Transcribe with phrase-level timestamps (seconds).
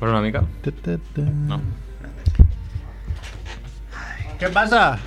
[0.00, 0.42] ¿Por una mica?
[1.22, 1.60] No.
[4.38, 4.98] ¿Qué pasa?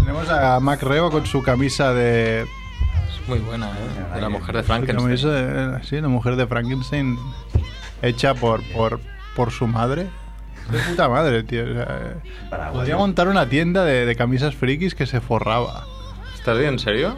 [0.00, 2.42] Tenemos a Mac Rebo con su camisa de.
[2.42, 4.14] Es muy buena, ¿eh?
[4.16, 4.98] De la mujer de su Frankenstein.
[5.06, 7.16] camisa de- sí, la mujer de Frankenstein
[8.02, 9.00] hecha por, por,
[9.36, 10.08] por su madre.
[10.70, 11.62] De puta madre, tío.
[11.62, 12.16] o sea, eh,
[12.72, 15.84] podría montar una tienda de, de camisas frikis que se forraba.
[16.34, 16.70] ¿Estás bien?
[16.74, 17.16] ¿En serio?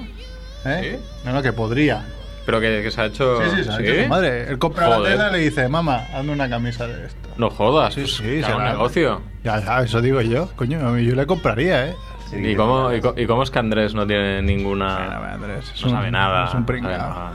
[0.64, 1.00] ¿Eh?
[1.24, 2.04] No, no, que podría.
[2.46, 3.42] Pero que, que se ha hecho...
[3.42, 4.48] Sí, sí, se ha hecho su madre.
[4.48, 7.28] Él compra la tela y le dice, mamá, hazme una camisa de esto.
[7.36, 7.92] No jodas.
[7.94, 9.20] Sí, pues, sí, haga un negocio.
[9.42, 10.48] Ya, ya, eso digo yo.
[10.56, 11.94] Coño, a mí yo le compraría, ¿eh?
[12.32, 14.96] ¿Y cómo, y, cómo es que Andrés no tiene ninguna...
[15.18, 16.46] Bueno, Andrés, es no un- sabe nada.
[16.46, 17.32] es un no nada.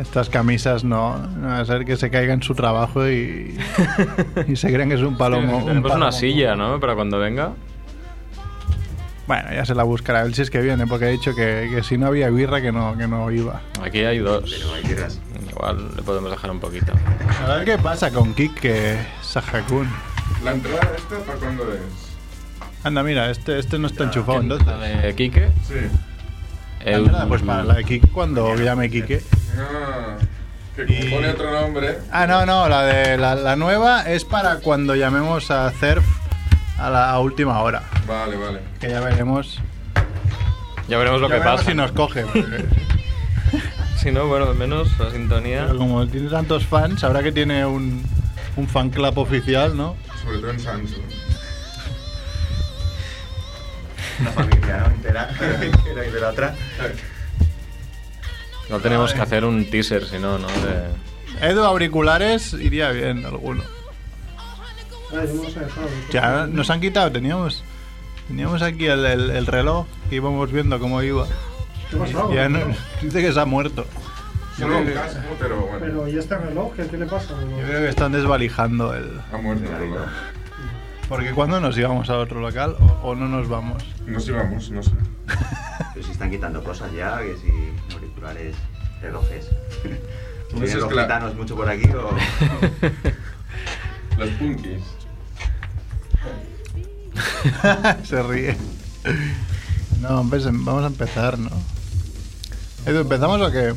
[0.00, 3.56] Estas camisas no, no va a ser que se caiga en su trabajo y,
[4.48, 5.58] y se crean que es un palomo.
[5.58, 5.94] un palomo.
[5.94, 6.80] una silla, ¿no?
[6.80, 7.52] Para cuando venga.
[9.26, 10.22] Bueno, ya se la buscará.
[10.22, 12.70] Él si es que viene, porque ha dicho que, que si no había birra que
[12.70, 13.60] no, que no iba.
[13.82, 14.50] Aquí hay dos.
[15.50, 16.92] Igual le podemos dejar un poquito.
[17.44, 19.90] A ver qué pasa con Kike Sajakun.
[20.44, 21.80] ¿La entrada esta para cuándo es?
[22.84, 24.40] Anda, mira, este, este no está enchufado.
[24.40, 24.66] entonces.
[24.66, 25.48] La de Quique.
[25.66, 25.74] Sí.
[26.84, 29.22] La entrada, pues para la de Kike cuando llame Kike.
[29.58, 30.16] Ah,
[30.76, 31.98] que pone otro nombre.
[32.12, 36.04] Ah, no, no, la de la, la nueva es para cuando llamemos a Cerf
[36.78, 37.82] a la a última hora.
[38.06, 38.60] Vale, vale.
[38.80, 39.60] Que ya veremos.
[40.88, 41.70] Ya veremos lo ya que veremos pasa.
[41.70, 42.24] si nos coge.
[43.96, 45.64] Si no, bueno, al menos la sintonía.
[45.66, 48.04] Pero como tiene tantos fans, habrá que tiene un,
[48.54, 49.96] un fan club oficial, ¿no?
[50.22, 51.00] Sobre todo en Samsung.
[54.20, 54.86] Una familia, ¿no?
[54.94, 55.28] Entera.
[55.60, 56.54] Entera y de la otra.
[58.70, 60.46] No tenemos que hacer un teaser, si no, ¿no?
[60.46, 61.48] De...
[61.48, 63.64] Edu, auriculares, iría bien alguno.
[65.12, 65.88] Yo no dejado.
[66.12, 67.62] Ya nos han quitado, teníamos
[68.28, 71.26] teníamos aquí el, el- el reloj que íbamos viendo cómo iba.
[71.90, 72.32] ¿Qué pasó?
[72.34, 72.58] Ya no-
[73.02, 73.86] dice que se ha muerto.
[74.58, 75.78] Solo un casco, pero bueno.
[75.80, 76.72] Pero ¿y este reloj?
[76.74, 77.34] ¿Qué, qué le pasa?
[77.40, 79.20] Yo creo que están desvalijando el...
[79.32, 80.06] Ha muerto el reloj.
[81.10, 83.84] Porque cuando nos íbamos a otro local o, o no nos vamos.
[84.06, 84.90] Nos íbamos, no sé.
[85.94, 88.56] Pero si están quitando cosas ya, que si auriculares,
[89.00, 89.48] relojes.
[90.48, 92.16] Pues ¿Vienen es los gitanos mucho por aquí o...?
[94.18, 94.82] Los punkis.
[98.08, 98.56] se ríe.
[100.00, 101.50] No, empecem- vamos a empezar, ¿no?
[102.84, 103.74] Edu, ¿empezamos o qué?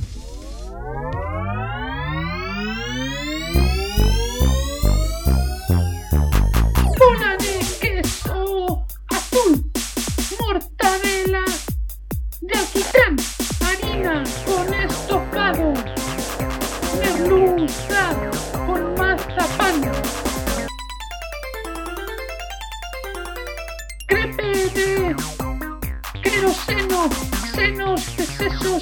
[28.40, 28.82] Sesos,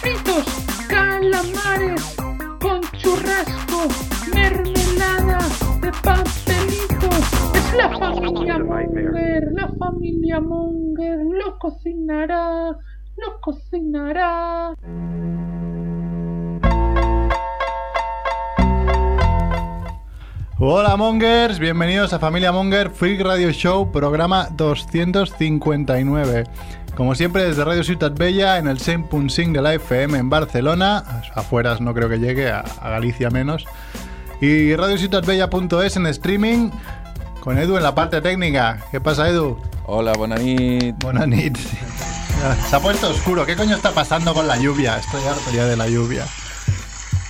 [0.00, 0.44] fritos,
[0.88, 2.16] calamares
[2.62, 3.88] con churrasco,
[4.32, 5.38] mermelada
[5.82, 7.10] de pastelito.
[7.54, 12.74] Es la familia Munger, la familia Munger lo cocinará,
[13.16, 14.76] lo cocinará.
[20.64, 26.44] Hola Mongers, bienvenidos a Familia Monger Freak Radio Show, programa 259.
[26.96, 31.80] Como siempre desde Radio Ciutat Bella en el 100.5 de la FM en Barcelona, afueras
[31.80, 33.64] no creo que llegue, a, a Galicia menos.
[34.42, 36.70] Y radiociutatbella.es en streaming
[37.40, 38.78] con Edu en la parte técnica.
[38.90, 39.58] ¿Qué pasa Edu?
[39.86, 40.94] Hola, buena nit.
[41.02, 41.56] Buena nit.
[42.68, 43.46] Se ha puesto oscuro.
[43.46, 44.98] ¿Qué coño está pasando con la lluvia?
[44.98, 46.26] Estoy harto ya de la lluvia.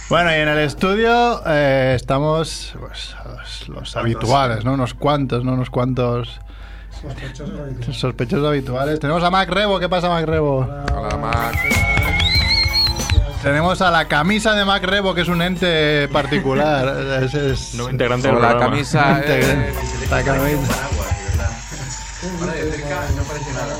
[0.08, 4.72] Bueno, y en el estudio eh, estamos pues, los, los habituales, ¿no?
[4.72, 5.52] Unos cuantos, ¿no?
[5.52, 6.40] Unos cuantos
[7.02, 7.96] Sospechosos habituales.
[7.98, 9.00] sospechosos habituales.
[9.00, 9.78] Tenemos a Mac Rebo.
[9.80, 10.58] ¿Qué pasa, Mac Rebo?
[10.94, 11.54] Hola, Mac.
[13.42, 16.96] Tenemos a la camisa de Mac Rebo, que es un ente particular.
[17.24, 18.70] Es, es- Nuevo integrante del Hola, programa.
[18.72, 19.20] camisa.
[19.24, 19.72] Eh,
[20.10, 20.88] La camisa.
[22.40, 23.74] Ahora de cerca no parece nada.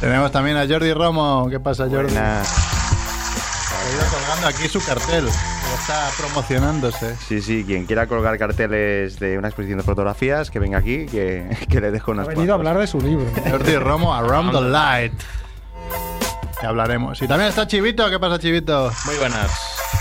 [0.00, 1.48] Tenemos también a Jordi Romo.
[1.50, 2.12] ¿Qué pasa, Jordi?
[2.12, 2.48] Buenas.
[2.48, 5.28] Ha ido colgando aquí su cartel.
[5.80, 7.16] Está promocionándose.
[7.16, 11.56] Sí, sí, quien quiera colgar carteles de una exposición de fotografías, que venga aquí, que,
[11.70, 13.24] que le dejo Ha unas venido a hablar de su libro.
[13.48, 15.12] Jordi Romo, Around the Light.
[16.62, 17.22] Ya hablaremos.
[17.22, 18.10] Y también está Chivito.
[18.10, 18.92] ¿Qué pasa, Chivito?
[19.06, 19.50] Muy buenas.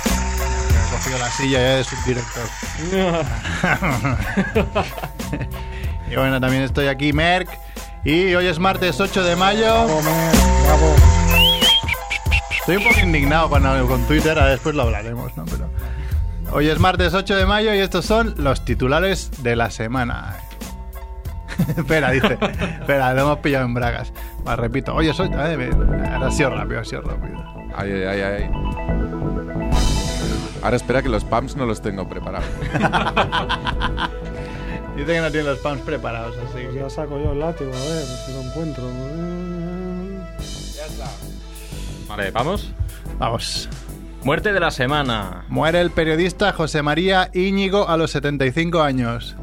[0.06, 2.44] Ha cogido la silla ya de subdirector.
[6.12, 7.48] y bueno, también estoy aquí, Merck.
[8.04, 9.86] Y hoy es martes 8 de mayo.
[9.86, 10.36] Bravo, Mer,
[10.66, 10.96] bravo.
[12.68, 15.46] Estoy un poco indignado con, con Twitter, ahora después lo hablaremos, ¿no?
[15.46, 15.70] Pero
[16.52, 20.36] hoy es martes 8 de mayo y estos son los titulares de la semana.
[21.78, 22.38] espera, dice.
[22.82, 24.12] espera, lo hemos pillado en bragas.
[24.46, 24.94] Va, repito.
[24.94, 25.30] Oye, soy.
[25.30, 25.74] ver,
[26.12, 27.42] Ahora ha sido rápido, ha sido rápido.
[27.74, 28.52] Ay, ay, ay, ay.
[30.62, 32.50] Ahora espera que los pumps no los tengo preparados.
[34.98, 36.82] Dice que no tiene los pumps preparados, así Pues que...
[36.82, 38.84] ya saco yo el látigo, a ver si lo encuentro.
[42.08, 42.72] Vale, vamos.
[43.20, 43.70] Vamos.
[44.24, 45.46] Muerte de la semana.
[45.48, 49.36] Muere el periodista José María Íñigo a los 75 años.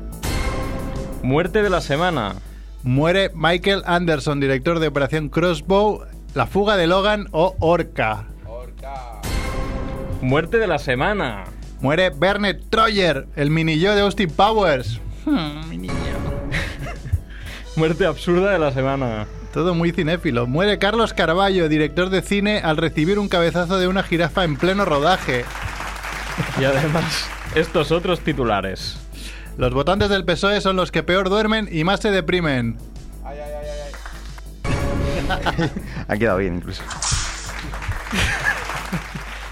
[1.22, 2.34] Muerte de la semana.
[2.82, 8.26] Muere Michael Anderson, director de Operación Crossbow, La fuga de Logan o Orca.
[10.20, 11.44] Muerte de la semana.
[11.80, 15.00] Muere Bernet Troyer, el mini yo de Austin Powers.
[15.24, 15.94] Hmm, mi niño.
[17.76, 19.26] Muerte absurda de la semana.
[19.54, 20.48] Todo muy cinéfilo.
[20.48, 24.84] Muere Carlos Carballo, director de cine, al recibir un cabezazo de una jirafa en pleno
[24.84, 25.44] rodaje.
[26.60, 28.98] Y además, estos otros titulares.
[29.56, 32.78] Los votantes del PSOE son los que peor duermen y más se deprimen.
[36.08, 36.82] Ha quedado bien incluso.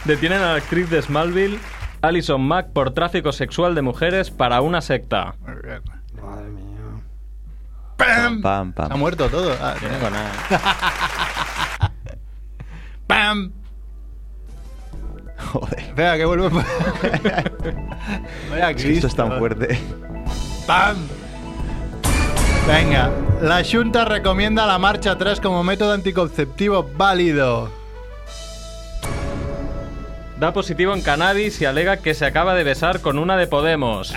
[0.05, 1.61] Detienen a la actriz de Smallville,
[2.03, 5.37] Alison Mack, por tráfico sexual de mujeres para una secta.
[5.47, 5.81] Muy bien.
[6.21, 6.72] Madre mía.
[7.97, 8.41] ¡Pam!
[8.43, 8.93] Pam, pam.
[8.93, 9.57] Ha muerto todo.
[9.61, 10.33] Ah, no digo nada.
[13.07, 13.53] ¡Pam!
[15.53, 15.79] Joder.
[15.81, 16.51] Espera, que vuelvo.
[18.51, 19.39] Vaya que esto es tan Cristo.
[19.39, 19.79] fuerte.
[20.67, 20.97] ¡Pam!
[22.67, 23.11] Venga,
[23.41, 27.71] la Junta recomienda la marcha atrás como método anticonceptivo válido.
[30.39, 34.15] Da positivo en cannabis y alega que se acaba de besar con una de Podemos.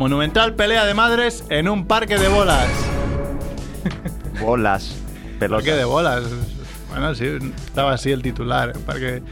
[0.00, 2.66] Monumental pelea de madres en un parque de bolas.
[4.40, 4.96] Bolas.
[5.38, 5.62] Pelotas.
[5.62, 6.24] Parque de bolas.
[6.88, 7.26] Bueno, sí,
[7.66, 8.72] estaba así el titular.
[8.86, 9.22] Parque.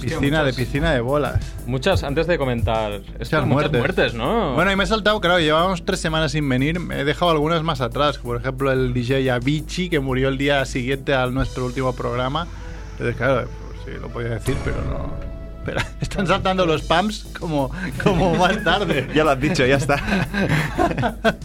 [0.00, 1.38] Piscina de piscina de bolas.
[1.66, 2.92] Muchas, antes de comentar.
[2.92, 3.78] Esto, Muchas muertes.
[3.78, 4.54] muertes, ¿no?
[4.54, 6.80] Bueno, y me he saltado, claro, llevábamos tres semanas sin venir.
[6.80, 8.16] Me he dejado algunas más atrás.
[8.16, 12.46] Por ejemplo, el DJ Avicii, que murió el día siguiente a nuestro último programa.
[12.92, 15.33] Entonces, claro, pues sí, lo podía decir, pero no.
[15.64, 17.70] Pero están saltando los pumps como,
[18.02, 19.08] como más tarde.
[19.14, 19.96] Ya lo has dicho, ya está.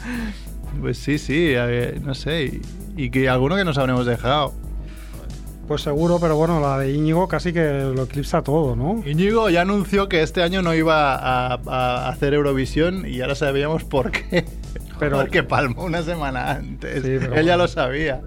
[0.81, 2.43] Pues sí, sí, eh, no sé.
[2.45, 2.61] Y,
[3.05, 4.53] y que alguno que nos habremos dejado.
[5.67, 9.03] Pues seguro, pero bueno, la de Íñigo casi que lo eclipsa todo, ¿no?
[9.05, 13.83] Íñigo ya anunció que este año no iba a, a hacer Eurovisión y ahora sabíamos
[13.83, 14.45] por qué.
[14.99, 17.03] Pero- Porque palmó una semana antes.
[17.03, 17.57] Sí, pero Él ya bueno.
[17.57, 18.21] lo sabía.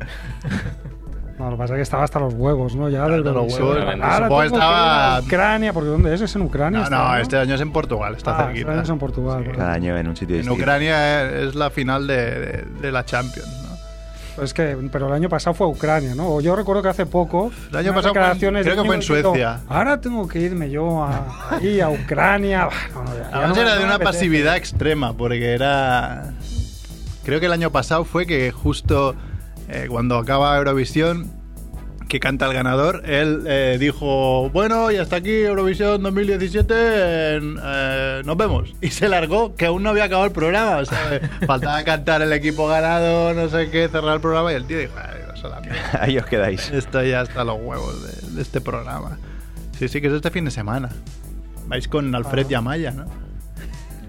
[1.38, 2.88] No, lo que pasa es que estaba hasta los huevos, ¿no?
[2.88, 3.79] Ya del los huevos.
[4.02, 6.20] Ahora que ir estaba- a Ucrania, porque ¿dónde es?
[6.20, 6.79] ¿Es en Ucrania?
[6.81, 8.61] No, está, no, este año es en Portugal, está Ah, cerquita.
[8.61, 9.52] este año es en Portugal.
[9.56, 10.61] Cada año en un sitio En distinto.
[10.62, 13.73] Ucrania es la final de, de- de la Champions, ¿no?
[14.44, 16.40] Es que, pero el año pasado fue a Ucrania, ¿no?
[16.40, 17.50] Yo recuerdo que hace poco.
[17.70, 19.61] El año pasado fue creo que fue en Suecia.
[19.69, 22.67] Ahora tengo que irme yo a, ahí a Ucrania.
[22.94, 24.12] Bah, no, no, ya- ya Además no- era de una apetece.
[24.12, 26.32] pasividad extrema, porque era...
[27.25, 29.14] Creo que el año pasado fue que justo
[29.73, 31.31] eh, cuando acaba Eurovisión,
[32.09, 38.23] que canta el ganador, él eh, dijo, bueno, y hasta aquí Eurovisión 2017, en- eh,
[38.25, 38.75] nos vemos.
[38.83, 40.77] Y se largó, que aún no había acabado el programa.
[40.79, 44.67] O sea, faltaba cantar el equipo ganado, no sé qué, cerrar el programa, y el
[44.67, 45.79] tío dijo, "Ay, la mierda".
[46.01, 46.71] Ahí os quedáis.
[46.71, 49.19] Esto ya está a los huevos de, de este programa.
[49.79, 50.91] Sí, sí, que es este fin de semana.
[51.67, 53.07] Vais con Alfred y Amaya, ¿no?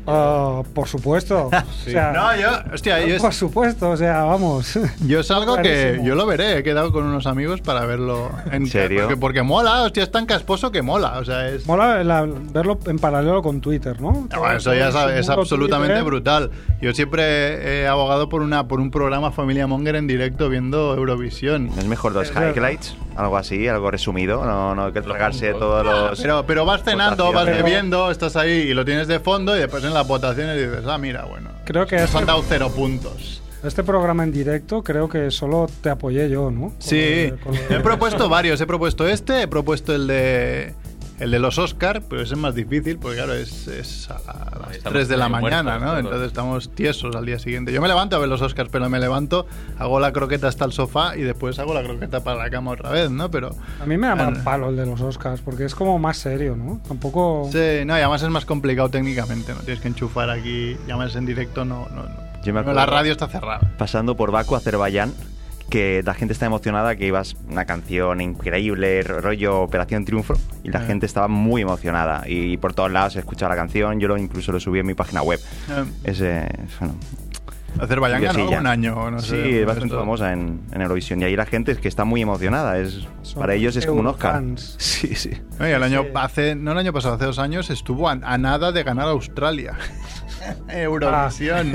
[0.07, 1.50] Ah, por supuesto.
[1.85, 4.79] O sea, No, yo, hostia, yo, por supuesto, o sea, vamos.
[5.05, 6.57] yo es algo que yo lo veré.
[6.57, 8.29] He quedado con unos amigos para verlo.
[8.51, 9.01] En serio?
[9.01, 11.19] Porque, porque mola, hostia, es tan casposo que mola.
[11.19, 11.65] O sea, es.
[11.67, 14.28] Mola la- verlo en paralelo con Twitter, ¿no?
[14.31, 16.04] Ah, bueno, eso ya es, es absolutamente Twitter.
[16.06, 16.51] brutal.
[16.81, 21.68] Yo siempre he abogado por una por un programa Familia Monger en directo viendo Eurovisión.
[21.68, 22.56] ¿No es mejor dos Es verdad.
[22.56, 22.95] highlights?
[23.16, 24.44] Algo así, algo resumido.
[24.45, 26.19] No, no hay que tragarse todos los.
[26.21, 29.83] Pero, pero vas cenando, vas bebiendo, estás ahí y lo tienes de fondo y después
[29.83, 31.50] en las votaciones dices, ah, mira, bueno.
[31.66, 33.42] Creo que Has este, cero puntos.
[33.64, 36.69] este programa en directo creo que solo te apoyé yo, ¿no?
[36.69, 38.59] Con Sí, he propuesto varios.
[38.62, 40.73] He propuesto este, he propuesto el de
[41.19, 44.31] el de los Oscar, pero ese es más difícil porque, claro, es, es a, la-
[44.31, 45.87] a las estamos 3 de la mañana, muertos ¿no?
[45.87, 45.99] todos.
[46.05, 47.71] Entonces estamos tiesos al día siguiente.
[47.71, 49.45] Yo me levanto a ver los Oscars, pero me levanto,
[49.77, 52.89] hago la croqueta hasta el sofá y después hago la croqueta para la cama otra
[52.89, 53.29] vez, ¿no?
[53.31, 53.55] Pero.
[53.81, 56.17] A mí me da Ah, mal palo el de los Oscars, porque es como más
[56.17, 56.81] serio, ¿no?
[56.87, 57.49] Tampoco...
[57.51, 59.59] Sí, no, y además es más complicado técnicamente, ¿no?
[59.61, 62.33] Tienes que enchufar aquí, llamas en directo, no, no, no.
[62.43, 63.71] Yo me acuerdo- la radio está cerrada.
[63.77, 65.13] Pasando por Baku, Azerbaiyán,
[65.69, 70.69] que la gente está emocionada, que ibas una canción increíble, ro- rollo Operación Triunfo, y
[70.69, 70.85] la Ah.
[70.85, 72.23] gente estaba muy emocionada.
[72.27, 74.93] Y por todos lados se escuchaba la canción, yo lo incluso lo subí en mi
[74.93, 75.39] página web.
[75.69, 76.47] Eh, Ese,
[76.79, 76.95] bueno,
[77.80, 78.59] Azerbaiyán ganó Diosilla.
[78.59, 79.44] un año, no sé.
[79.44, 79.99] sí, es bastante esto.
[79.99, 81.21] famosa en, en Eurovisión.
[81.21, 82.77] Y ahí la gente es que está muy emocionada.
[82.77, 84.42] Es, Son para ellos es como un Oscar.
[84.77, 85.31] Sí, sí.
[85.59, 86.09] No, y el año Sí.
[86.15, 89.11] hace, no el año pasado, hace dos años estuvo a, a nada de ganar a
[89.11, 89.73] Australia.
[90.69, 91.71] Eurovisión.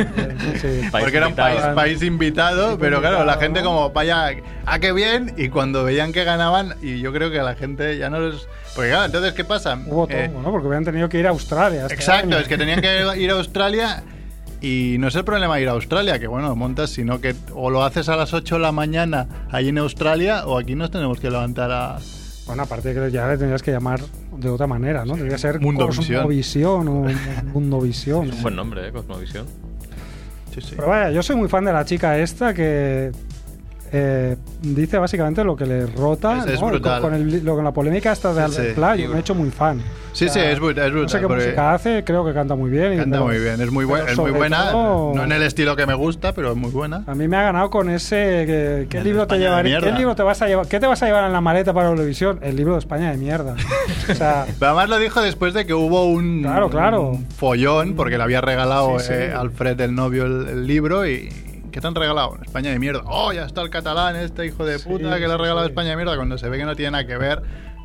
[0.53, 0.81] Sí, sí.
[0.93, 1.75] Porque era un país, invitado.
[1.75, 3.67] país invitado, pero claro, la gente ¿no?
[3.69, 4.31] como, vaya,
[4.67, 8.11] ah, qué bien, y cuando veían que ganaban, y yo creo que la gente ya
[8.11, 8.47] no les...
[8.75, 9.79] Porque claro, entonces, ¿qué pasa?
[9.87, 10.51] Hubo Eh, tongo, ¿no?
[10.51, 11.83] Porque habían tenido que ir a Australia.
[11.83, 12.39] este Exacto, año.
[12.39, 14.03] es que tenían que ir a Australia
[14.61, 17.85] y no es el problema ir a Australia, que bueno, montas, sino que o lo
[17.85, 21.31] haces a las 8 de la mañana allí en Australia o aquí nos tenemos que
[21.31, 21.99] levantar a...
[22.47, 24.01] Bueno, aparte de que ya le tendrías que llamar
[24.33, 25.13] de otra manera, ¿no?
[25.13, 26.23] Tendría que ser Mundovisión.
[26.23, 27.07] Cosmovisión o
[27.53, 28.31] Mundovisión.
[28.31, 28.93] Un buen nombre, ¿eh?
[28.93, 29.47] Cosmovisión.
[30.55, 30.75] Sí, sí.
[30.75, 33.13] Pero vaya, yo soy muy fan de la chica esta que
[33.93, 36.69] eh, dice básicamente lo que le rota Es- es ¿no?
[36.69, 37.01] brutal.
[37.03, 39.07] Con, el- lo- con la polémica esta de Sí, Albert sí.
[39.09, 39.81] Me he hecho muy fan.
[40.13, 42.33] Sí, O sea, sí, es brutal, es No sé brutal, qué música hace, creo que
[42.33, 42.97] canta muy bien.
[42.97, 45.43] Canta pero- muy bien, es muy, buen- pero es muy buena, todo- no en el
[45.43, 47.05] estilo que me gusta, pero es muy buena.
[47.07, 48.87] A mí me ha ganado con ese.
[48.89, 49.81] ¿Qué El libro te España llevaría?
[49.81, 50.67] ¿Qué libro te vas a llevar?
[50.67, 52.41] ¿Qué te vas a llevar en la maleta para Eurovisión?
[52.43, 53.55] El libro de España de mierda.
[54.11, 57.03] O sea, Pero además lo dijo después de que hubo un, Claro, claro.
[57.11, 59.13] un follón, porque le había regalado sí.
[59.13, 61.29] eh, Alfred, el novio, el, el libro y...
[61.79, 62.35] ¿Qué te han regalado?
[62.35, 63.03] En España de mierda.
[63.07, 65.61] Oh, ya está el catalán, este hijo de Sí, puta que le ha sí, regalado
[65.61, 65.67] sí.
[65.71, 67.41] España de mierda, cuando se ve que no tiene nada que ver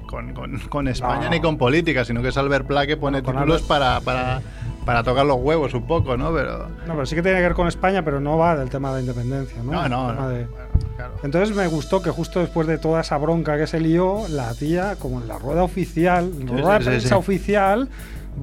[0.08, 1.30] con, con- con España No.
[1.30, 4.42] ni con política, sino que es Albert Pla que pone con títulos para, para,
[4.84, 6.34] para tocar los huevos un poco, ¿no?
[6.34, 6.70] Pero...
[6.88, 8.96] no, pero sí que tiene que ver con España, pero no va del tema de
[8.96, 9.72] la independencia, ¿no?
[9.72, 10.28] No, no, no.
[10.28, 11.14] de- Bueno, claro.
[11.22, 14.96] Entonces me gustó que justo después de toda esa bronca que se lió, la tía,
[14.98, 17.14] como en la rueda oficial, en la Sí, rueda sí, de sí, prensa sí.
[17.14, 17.90] oficial,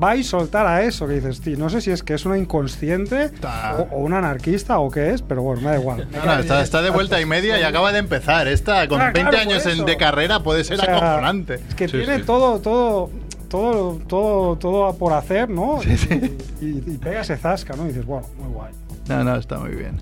[0.03, 2.39] va y soltar a eso que dices, tío, no sé si es que es una
[2.39, 3.31] inconsciente
[3.79, 6.07] o, o una anarquista o qué es, pero bueno, me da igual.
[6.11, 8.49] Me No, no, está, está de vuelta y media y acaba de empezar.
[8.49, 11.55] Esta, con Ah, 20 claro, por años en- de carrera, puede ser O sea, acojonante.
[11.69, 12.23] Es que Sí, tiene sí.
[12.25, 13.11] todo, todo,
[13.49, 15.81] todo, todo, todo por hacer, ¿no?
[15.83, 16.37] Sí, sí.
[16.61, 17.85] Y, y- y pega ese zasca, ¿no?
[17.85, 18.73] Y dices, bueno, muy guay.
[19.09, 20.01] No, no, está muy bien.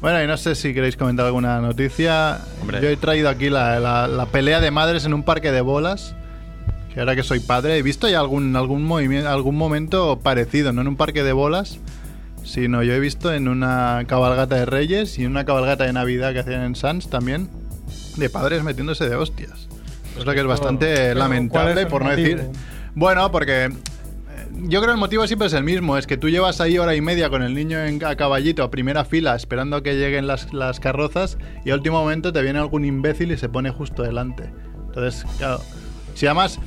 [0.00, 2.38] Bueno, y no sé si queréis comentar alguna noticia.
[2.60, 2.80] Hombre.
[2.80, 6.14] Yo he traído aquí la, la- la pelea de madres en un parque de bolas.
[6.98, 10.88] Ahora que soy padre, he visto ya algún, algún movimiento, algún momento parecido, no en
[10.88, 11.78] un parque de bolas,
[12.44, 16.32] sino yo he visto en una cabalgata de Reyes y en una cabalgata de Navidad
[16.32, 17.48] que hacían en Sans también,
[18.16, 19.68] de padres metiéndose de hostias.
[20.18, 22.36] Es lo que es bastante Pero, ¿cuál lamentable, es por no motivo?
[22.36, 22.50] decir.
[22.94, 23.70] Bueno, porque eh,
[24.54, 26.96] yo creo que el motivo siempre es el mismo, es que tú llevas ahí hora
[26.96, 30.26] y media con el niño en, a caballito a primera fila esperando a que lleguen
[30.26, 34.02] las, las carrozas y a último momento te viene algún imbécil y se pone justo
[34.02, 34.50] delante.
[34.88, 35.60] Entonces, claro,
[36.14, 36.58] si además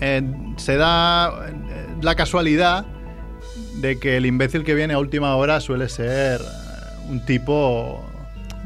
[0.00, 0.22] eh,
[0.56, 2.86] se da eh, la casualidad
[3.76, 6.44] de que el imbécil que viene a última hora suele ser eh,
[7.08, 8.04] un tipo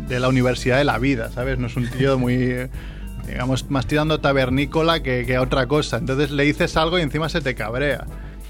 [0.09, 1.59] de la universidad de la vida, ¿sabes?
[1.59, 2.69] No es un tío muy,
[3.27, 5.99] digamos, más tirando tabernícola que, que otra cosa.
[5.99, 8.07] Entonces le dices algo y encima se te cabrea.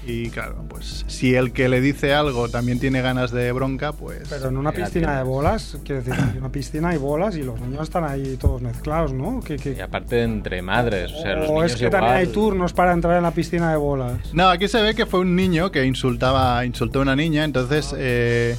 [0.07, 4.27] Y claro, pues si el que le dice algo también tiene ganas de bronca, pues...
[4.29, 7.59] Pero en una piscina de bolas, quiero decir, hay una piscina y bolas y los
[7.59, 9.39] niños están ahí todos mezclados, ¿no?
[9.39, 12.01] Que, que- Y aparte entre madres, o sea, los o niños es que igual.
[12.01, 14.19] también hay turnos para entrar en la piscina de bolas.
[14.33, 17.91] No, aquí se ve que fue un niño que insultaba, insultó a una niña, entonces
[17.97, 18.55] eh,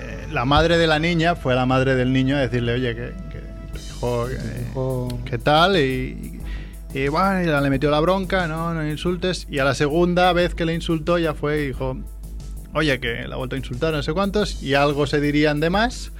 [0.00, 2.94] eh, la madre de la niña fue a la madre del niño a decirle, oye,
[2.94, 3.40] que, que
[4.02, 5.76] O- ¿qué tal?
[5.76, 6.39] Y,
[6.92, 9.46] y bueno, ya le metió la bronca, no, no insultes.
[9.50, 11.96] Y a la segunda vez que le insultó ya fue y dijo,
[12.74, 16.12] oye, que la ha a insultar, no sé cuántos, y algo se dirían de más.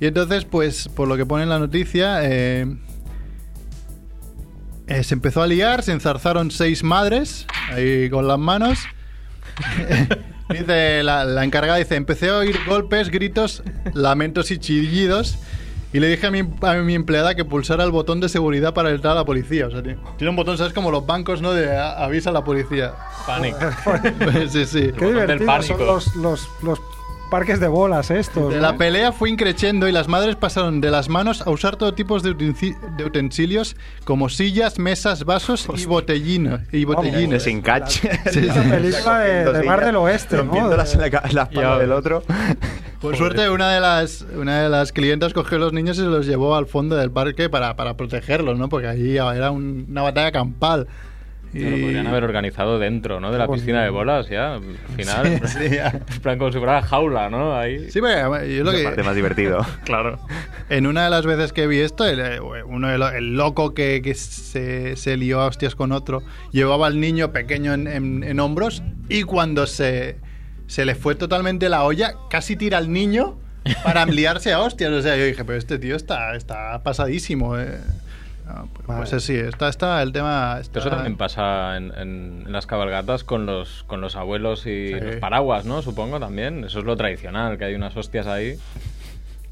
[0.00, 2.66] Y entonces, pues, por lo que pone en la noticia, eh,
[4.86, 8.78] eh, se empezó a liar, se enzarzaron seis madres ahí con las manos.
[10.50, 13.62] dice la, la encargada dice, empecé a oír golpes, gritos,
[13.92, 15.38] lamentos y chillidos.
[15.92, 18.90] Y le dije a mi, a mi empleada que pulsara el botón de seguridad para
[18.90, 19.66] entrar a la policía.
[19.66, 20.72] O sea, tiene, tiene un botón, ¿sabes?
[20.72, 21.52] Como los bancos, ¿no?
[21.52, 22.92] De a- avisa a la policía.
[23.26, 23.58] Pánico.
[24.48, 24.90] sí, sí.
[24.98, 26.80] Qué divertido son los, los, los
[27.30, 28.54] parques de bolas estos.
[28.54, 32.18] La pelea fue increciendo y las madres pasaron de las manos a usar todo tipo
[32.20, 36.60] de, utensi- de utensilios como sillas, mesas, vasos y botellinos.
[36.72, 37.42] Y botellines.
[37.42, 38.02] sin catch.
[38.04, 40.42] La película de, de Mar del Oeste, ¿no?
[40.44, 42.22] Rompiéndolas en la, ca- en la espalda Ya del otro.
[43.02, 46.06] Por suerte, una de las una de las clientas cogió a los niños y se
[46.06, 48.68] los llevó al fondo del parque para, para protegerlos, ¿no?
[48.68, 50.86] Porque allí era un- una batalla campal.
[51.54, 51.58] Y...
[51.64, 53.30] Lo podrían haber organizado dentro, ¿no?
[53.30, 54.54] De la Qué piscina de bolas, ya.
[54.54, 54.62] Al
[54.96, 55.40] final.
[55.44, 55.88] Sí, sí, ya.
[55.88, 57.54] En plan, como si fuera jaula, ¿no?
[57.54, 57.90] Ahí.
[57.90, 58.84] Sí, porque además, yo lo La que...
[58.84, 59.58] parte más divertido.
[59.84, 60.18] Claro.
[60.70, 63.74] En una de las veces que vi esto, el, eh, uno de lo- el loco
[63.74, 68.22] que, que se, se lió a hostias con otro llevaba al niño pequeño en, en-
[68.24, 70.16] en hombros y cuando se,
[70.66, 73.38] se le fue totalmente la olla, casi tira al niño
[73.84, 74.90] para liarse a hostias.
[74.90, 77.58] O sea, yo dije, pero este tío está, está pasadísimo.
[77.58, 77.78] eh".
[78.46, 79.08] No, pues, Vale.
[79.08, 80.58] pues sí, está, está el tema.
[80.60, 84.88] está- Eso también pasa en, en- en las cabalgatas con los, con los abuelos y
[84.88, 84.94] Sí.
[85.00, 85.80] los paraguas, ¿no?
[85.80, 86.64] Supongo también.
[86.64, 88.58] Eso es lo tradicional, que hay unas hostias ahí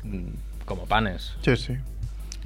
[0.02, 0.24] mm,
[0.64, 1.34] como panes.
[1.42, 1.76] Sí, sí.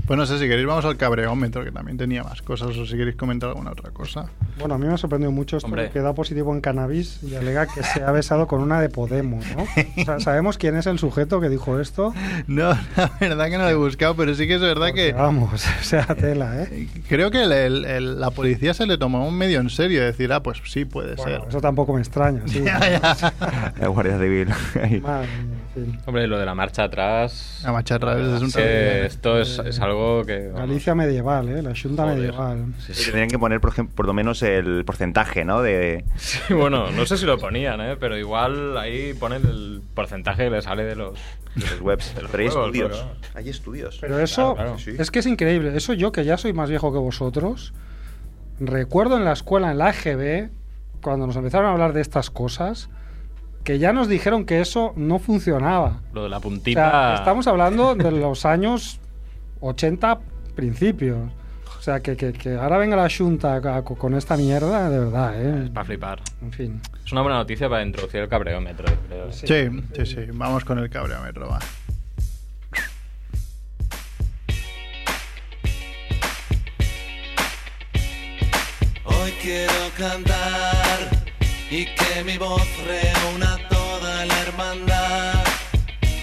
[0.06, 2.94] Pues no sé, si queréis vamos al cabreómetro, que también tenía más cosas, o si
[2.96, 4.26] queréis comentar alguna otra cosa.
[4.58, 5.88] Bueno, a mí me ha sorprendido mucho esto Hombre.
[5.90, 9.44] que da positivo en cannabis y alega que se ha besado con una de Podemos,
[9.56, 9.62] ¿no?
[9.62, 12.12] O sea, ¿sabemos quién es el sujeto que dijo esto?
[12.46, 15.12] No, la verdad que no lo he buscado, pero sí que es verdad Porque, que
[15.14, 16.88] Vamos, o sea, tela, ¿eh?
[17.08, 20.30] creo que el- el- el- la policía se le tomó un medio en serio, decir,
[20.32, 21.48] ah, pues sí, puede Bueno, ser.
[21.48, 22.60] eso tampoco me extraña, sí.
[22.64, 23.72] Ya, ya.
[23.80, 24.48] La Guardia Civil.
[25.02, 25.53] Madre mía,
[26.06, 27.60] Hombre, lo de la marcha atrás.
[27.64, 30.46] La macharra es un que esto es, es algo que.
[30.48, 31.62] vamos, Galicia medieval, ¿eh?
[31.62, 32.16] La Junta joder.
[32.18, 32.74] medieval.
[32.78, 33.04] Sí, sí.
[33.06, 35.62] Tendrían que poner, por ejemplo, por lo menos el porcentaje, ¿no?
[35.62, 36.04] De...
[36.16, 37.96] Sí, bueno, no sé si lo ponían, ¿eh?
[37.98, 41.18] pero igual ahí ponen el porcentaje que le sale de los.
[41.54, 42.14] de los webs.
[42.14, 42.98] de los Pero hay juegos, estudios.
[42.98, 43.98] pero- Hay estudios.
[44.00, 44.78] Pero eso Claro, claro.
[44.78, 44.94] Sí.
[44.98, 45.76] es que es increíble.
[45.76, 47.72] Eso yo, que ya soy más viejo que vosotros,
[48.60, 50.50] recuerdo en la escuela, en la AGB,
[51.02, 52.88] cuando nos empezaron a hablar de estas cosas,
[53.64, 56.00] que ya nos dijeron que eso no funcionaba.
[56.12, 56.90] Lo de la O puntita.
[56.90, 59.00] sea, estamos hablando de los años
[59.60, 60.18] 80
[60.54, 61.18] principios.
[61.78, 65.64] O sea, que, que- que ahora venga la Junta con esta mierda, de verdad, ¿eh?
[65.64, 66.20] Es para flipar.
[66.40, 66.80] En fin.
[67.04, 69.32] Es una buena noticia para introducir el cabreómetro, creo.
[69.32, 69.46] Sí.
[69.46, 71.58] Sí, sí, sí, vamos con el cabreómetro, va.
[79.04, 81.10] Hoy quiero cantar
[81.76, 85.44] y que mi voz reúna toda la hermandad.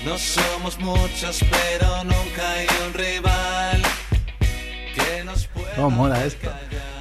[0.05, 3.81] No somos muchos, pero nunca hay un rival
[4.95, 5.75] que nos pueda.
[5.75, 6.49] ¿Cómo mola esto?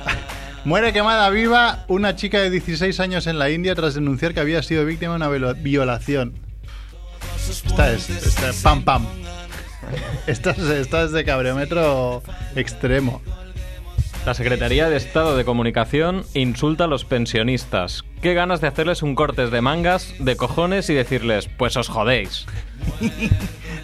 [0.65, 4.63] Muere quemada viva una chica de 16 años en la India tras denunciar que había
[4.65, 6.35] sido víctima de una violación.
[7.49, 9.07] Esta es, esta es- pam pam.
[10.27, 12.23] Esta es, esta es de cabreómetro
[12.55, 13.23] extremo.
[14.27, 18.05] La Secretaría de Estado de Comunicación insulta a los pensionistas.
[18.21, 22.47] Qué ganas de hacerles un cortes de mangas, de cojones y decirles, pues os jodéis.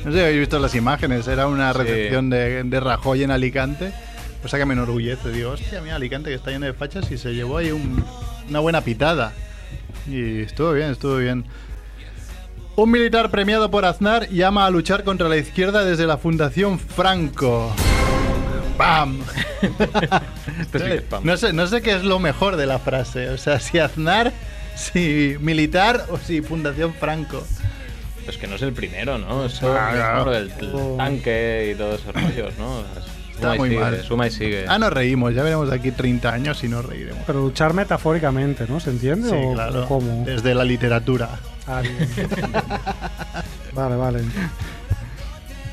[0.05, 1.79] No sé habéis visto las imágenes, era una Sí.
[1.81, 3.93] recepción de, de Rajoy en Alicante.
[4.41, 7.35] Cosa que me enorgullece, digo, hostia, mira Alicante que está lleno de fachas y se
[7.35, 8.05] llevó ahí un-
[8.49, 9.33] una buena pitada.
[10.09, 11.45] Y estuvo bien, estuvo bien.
[12.77, 17.75] Un militar premiado por Aznar llama a luchar contra la izquierda desde la Fundación Franco.
[18.79, 19.21] Pam.
[21.23, 23.31] no, sé, no sé qué es lo mejor de la frase.
[23.31, 24.33] O sea, si Aznar,
[24.75, 27.45] si militar o si Fundación Franco.
[28.29, 29.43] Es que no es el primero, ¿no?
[29.43, 30.25] Ah, es claro.
[30.25, 32.81] como el, el tanque y todos esos rollos, ¿no?
[33.37, 34.03] Está Suma y muy sigue, mal.
[34.03, 34.65] Suma y sigue.
[34.67, 37.23] Ah, nos reímos, ya veremos de aquí 30 años y nos reiremos.
[37.27, 38.81] Pero luchar metafóricamente, ¿no?
[38.81, 39.29] ¿Se entiende?
[39.29, 39.87] Sí, ¿O claro.
[39.87, 40.25] cómo?
[40.25, 41.29] Desde la literatura.
[41.67, 41.97] Ah, bien.
[43.75, 44.21] vale, vale.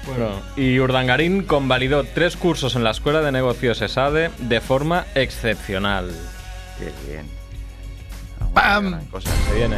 [0.08, 6.12] Bueno, y Urdangarín convalidó tres cursos en la Escuela de Negocios ESADE de forma excepcional.
[6.78, 7.26] Qué bien.
[8.54, 8.89] ¡Pam!
[8.92, 9.30] Gran cosa.
[9.50, 9.78] Se viene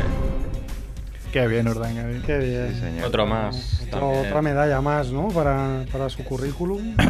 [1.32, 2.22] Qué bien, Urdangarín.
[2.24, 2.74] Qué bien.
[2.74, 3.06] Sí, señor.
[3.08, 3.82] otro más.
[3.88, 5.28] Otro- otra medalla más, ¿no?
[5.28, 6.96] Para, para su currículum.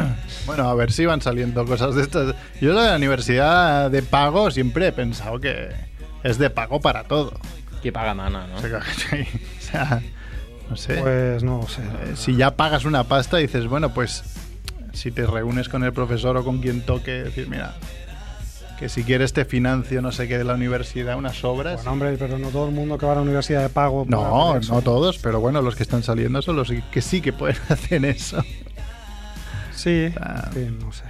[0.46, 2.34] Bueno, a ver si van saliendo cosas de estas.
[2.60, 5.68] Yo de la universidad de pago siempre he pensado que
[6.24, 7.32] es de pago para todo.
[7.82, 8.56] Que paga mana, ¿no?
[8.58, 10.02] O sea, que- o sea,
[10.70, 10.96] no sé.
[10.96, 11.82] Pues no sé.
[11.82, 14.22] Eh, si ya pagas una pasta, dices, bueno, pues
[14.92, 17.74] si te reúnes con el profesor o con quien toque, decir, mira,
[18.78, 21.76] que si quieres te financio no sé qué de la universidad, unas obras.
[21.76, 24.04] Bueno, hombre, pero no todo el mundo que va a la universidad de pago.
[24.08, 27.56] no, no todos, pero bueno, los que están saliendo son los que sí que pueden
[27.68, 28.42] hacer eso.
[29.74, 30.48] Sí, Ah.
[30.52, 31.04] sí, no sé.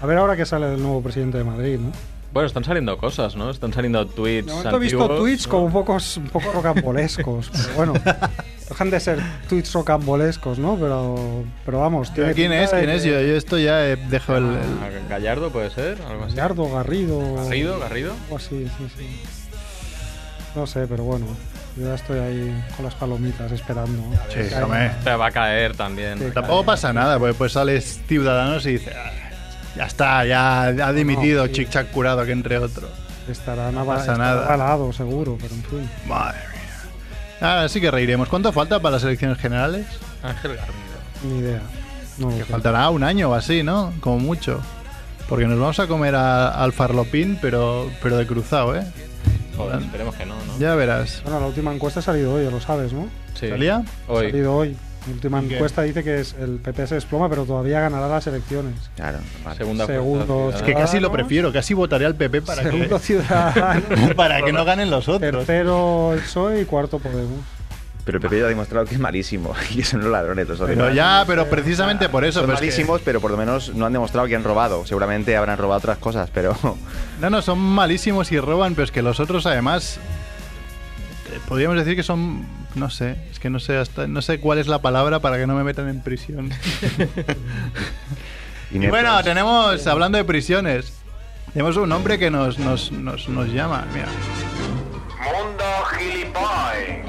[0.00, 1.92] A ver ahora que sale el nuevo presidente de Madrid, ¿no?
[2.32, 3.50] Bueno, están saliendo cosas, ¿no?
[3.50, 4.48] Están saliendo tweets.
[4.48, 5.50] Momento he visto tweets ¿no?
[5.50, 7.92] como un poco, un poco rocambolescos, pero bueno.
[8.72, 10.76] Dejan de ser tweets rocambolescos, ¿no?
[10.76, 12.12] Pero, pero vamos.
[12.14, 12.70] tiene ¿Quién es?
[12.70, 13.04] de ¿Quién es?
[13.04, 14.44] Yo, yo esto ya eh, dejo el...
[14.44, 16.34] el- Ah, Gallardo puede ser, algo así.
[16.36, 17.34] Gallardo, Garrido.
[17.36, 18.12] Garrido, Garrido.
[18.24, 19.22] Algo así, sí, sí.
[20.54, 21.26] No sé, pero bueno.
[21.76, 24.02] Yo ya estoy ahí con las palomitas esperando.
[24.28, 24.40] Sí.
[25.04, 26.18] Pero va a caer también.
[26.18, 29.10] Sí, Tampoco pasa nada, porque pues sales Ciudadanos y dices, "Ah,
[29.76, 31.52] ya está, ya ha dimitido No, sí.
[31.54, 32.90] Chic Chac Curado, que entre otros.
[33.28, 34.44] Estarán No pasa estará nada.
[34.46, 35.90] avalado, seguro, pero en fin.
[36.06, 36.51] Madre mía.
[37.42, 38.28] Ahora sí que reiremos.
[38.28, 39.86] ¿Cuánto falta para las elecciones generales?
[40.22, 40.74] Ángel Garrido.
[41.24, 41.60] Ni idea.
[42.18, 43.92] No Que faltará un año o así, ¿no?
[44.00, 44.60] Como mucho.
[45.28, 48.84] Porque nos vamos a comer a- al farlopín, pero, pero de cruzado, ¿eh?
[49.56, 50.58] Joder, esperemos que no, ¿no?
[50.58, 51.20] Ya verás.
[51.24, 53.08] Bueno, la última encuesta ha salido hoy, ya lo sabes, ¿no?
[53.38, 53.48] Sí.
[53.48, 53.82] ¿Salía?
[54.08, 54.26] Ha Hoy.
[54.30, 54.76] salido hoy.
[55.06, 58.74] La última encuesta dice que es el PP se desploma, pero todavía ganará las elecciones.
[58.94, 59.56] Claro, vale.
[59.56, 64.42] Segunda Segundo, Es que casi lo prefiero, casi votaré al PP para Segundo que, para
[64.42, 65.20] que no ganen los otros.
[65.44, 67.40] tercero el PSOE y cuarto Podemos.
[68.04, 70.48] Pero el PP ya ha demostrado que es malísimo y que son los ladrones.
[70.48, 70.94] Los Pero demás.
[70.94, 72.40] ya, pero precisamente por eso.
[72.40, 74.84] Son pero es que- malísimos, pero por lo menos no han demostrado que han robado.
[74.86, 76.56] Seguramente habrán robado otras cosas, pero
[77.20, 79.98] No, no, son malísimos y roban, pero es que los otros además
[81.48, 84.66] podríamos decir que son, no sé, es que no sé hasta, no sé cuál es
[84.66, 86.50] la palabra para que no me metan en prisión.
[88.70, 90.92] y bueno, tenemos, hablando de prisiones,
[91.52, 94.08] tenemos un hombre que nos, nos, nos, nos llama, mira.
[95.22, 97.02] Mundo Gilipoy.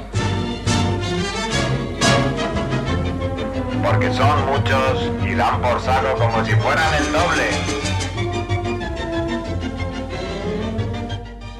[3.82, 7.50] Porque son muchos y dan por saco como si fueran el doble.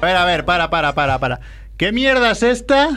[0.01, 1.39] A ver, a ver, para, para, para, para.
[1.77, 2.87] ¿Qué mierda es esta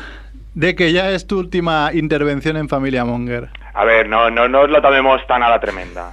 [0.55, 3.49] de que ya es tu última intervención en Familia Monger?
[3.75, 6.13] A ver, no, no, no os lo tomemos tan a la tremenda.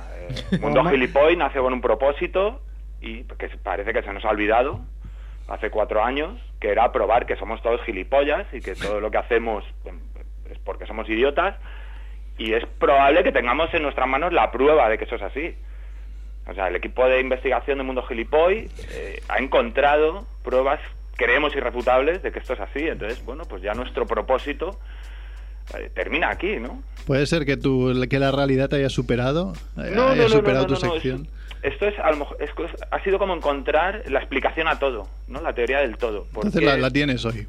[0.52, 0.84] Eh, Mundo.
[0.86, 2.62] Gilipoy nació con un propósito
[3.02, 4.80] y que parece que se nos ha olvidado
[5.48, 9.20] hace cuatro años, que era probar que somos todos gilipollas y que todo lo que
[9.20, 10.00] hacemos em,
[10.50, 11.56] es porque somos idiotas
[12.40, 15.56] y es probable que tengamos en nuestras manos la prueba de que eso es así.
[16.48, 20.80] O sea, el equipo de investigación de Mundo Gilipoy eh, ha encontrado pruebas,
[21.16, 22.80] creemos, irrefutables de que esto es así.
[22.88, 24.80] Entonces, bueno, pues ya nuestro propósito
[25.78, 26.82] eh, termina aquí, ¿no?
[27.08, 29.54] ¿Puede ser que, tu, que la realidad te haya superado?
[29.78, 31.28] Eh, No, haya no, no, superado tu sección.
[31.62, 32.52] Esto, esto es, a lo mejor, es
[32.92, 35.42] ha sido como encontrar la explicación a todo, ¿no?
[35.42, 36.28] La teoría del todo.
[36.36, 37.48] Entonces la tienes hoy.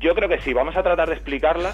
[0.00, 1.72] Yo creo que sí, vamos a tratar de explicarla.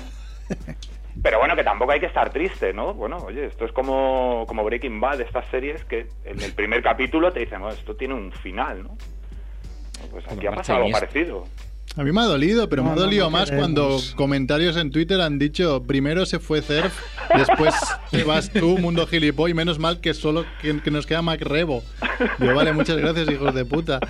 [1.23, 2.93] Pero bueno, que tampoco hay que estar triste, ¿no?
[2.93, 7.33] Bueno, oye, esto es como, como Breaking Bad, estas series que en el primer capítulo
[7.33, 8.97] te dicen, "Oh, esto tiene un final, ¿no?
[10.11, 11.45] Pues aquí ha pasado algo parecido.
[11.97, 13.63] A mí me ha dolido, pero No, me ha no, dolido no más queremos.
[13.75, 16.93] cuando comentarios en Twitter han dicho primero se fue Cerf,
[17.37, 17.73] después
[18.11, 21.85] te vas tú, mundo gilipoy, menos mal que solo que, que nos queda Mac Rebo.
[22.41, 24.01] Yo, vale, muchas gracias, hijos de puta.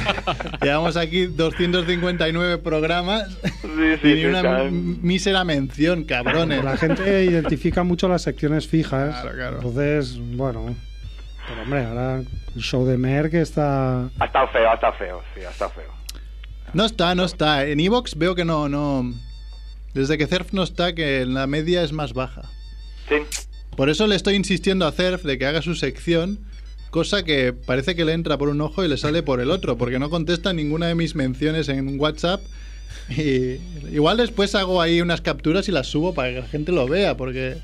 [0.62, 4.70] Llevamos aquí 259 programas Sí, y sí, ni sí, una claro.
[4.70, 6.64] mísera mención, cabrones.
[6.64, 9.20] La gente identifica mucho las secciones fijas.
[9.20, 9.56] Claro, claro.
[9.56, 10.74] Entonces, bueno.
[11.48, 12.22] Pero hombre, ahora
[12.54, 14.04] el show de Merck está.
[14.18, 15.92] Ha estado feo, ha estado feo, sí, ha estado feo.
[16.72, 17.66] No está, no está.
[17.66, 19.12] En Evox veo que no, no.
[19.92, 22.50] Desde que Cerf no está, que la media es más baja.
[23.08, 23.16] Sí,
[23.76, 26.40] Por eso le estoy insistiendo a Cerf de que haga su sección,
[26.90, 29.78] cosa que parece que le entra por un ojo y le sale por el otro,
[29.78, 32.40] porque no contesta ninguna de mis menciones en WhatsApp.
[33.10, 33.60] Y
[33.92, 37.16] igual después hago ahí unas capturas y las subo para que la gente lo vea,
[37.16, 37.58] porque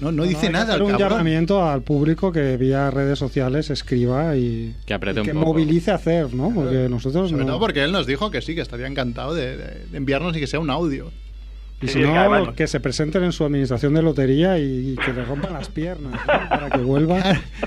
[0.00, 0.74] no, no dice nada.
[0.74, 5.20] hacer el un llamamiento al público que vía redes sociales escriba y Que y que
[5.20, 5.46] un poco.
[5.46, 6.52] movilice a hacer, ¿no?
[6.54, 7.52] Porque nosotros Sobre no.
[7.52, 10.60] todo porque él nos dijo que sí, que estaría encantado de, enviarnos y que sea
[10.60, 11.10] un audio.
[11.80, 15.12] Y Sí, si que no, que se presenten en su administración de lotería y, que
[15.12, 16.48] le rompan las piernas ¿no?
[16.48, 17.18] para que vuelva.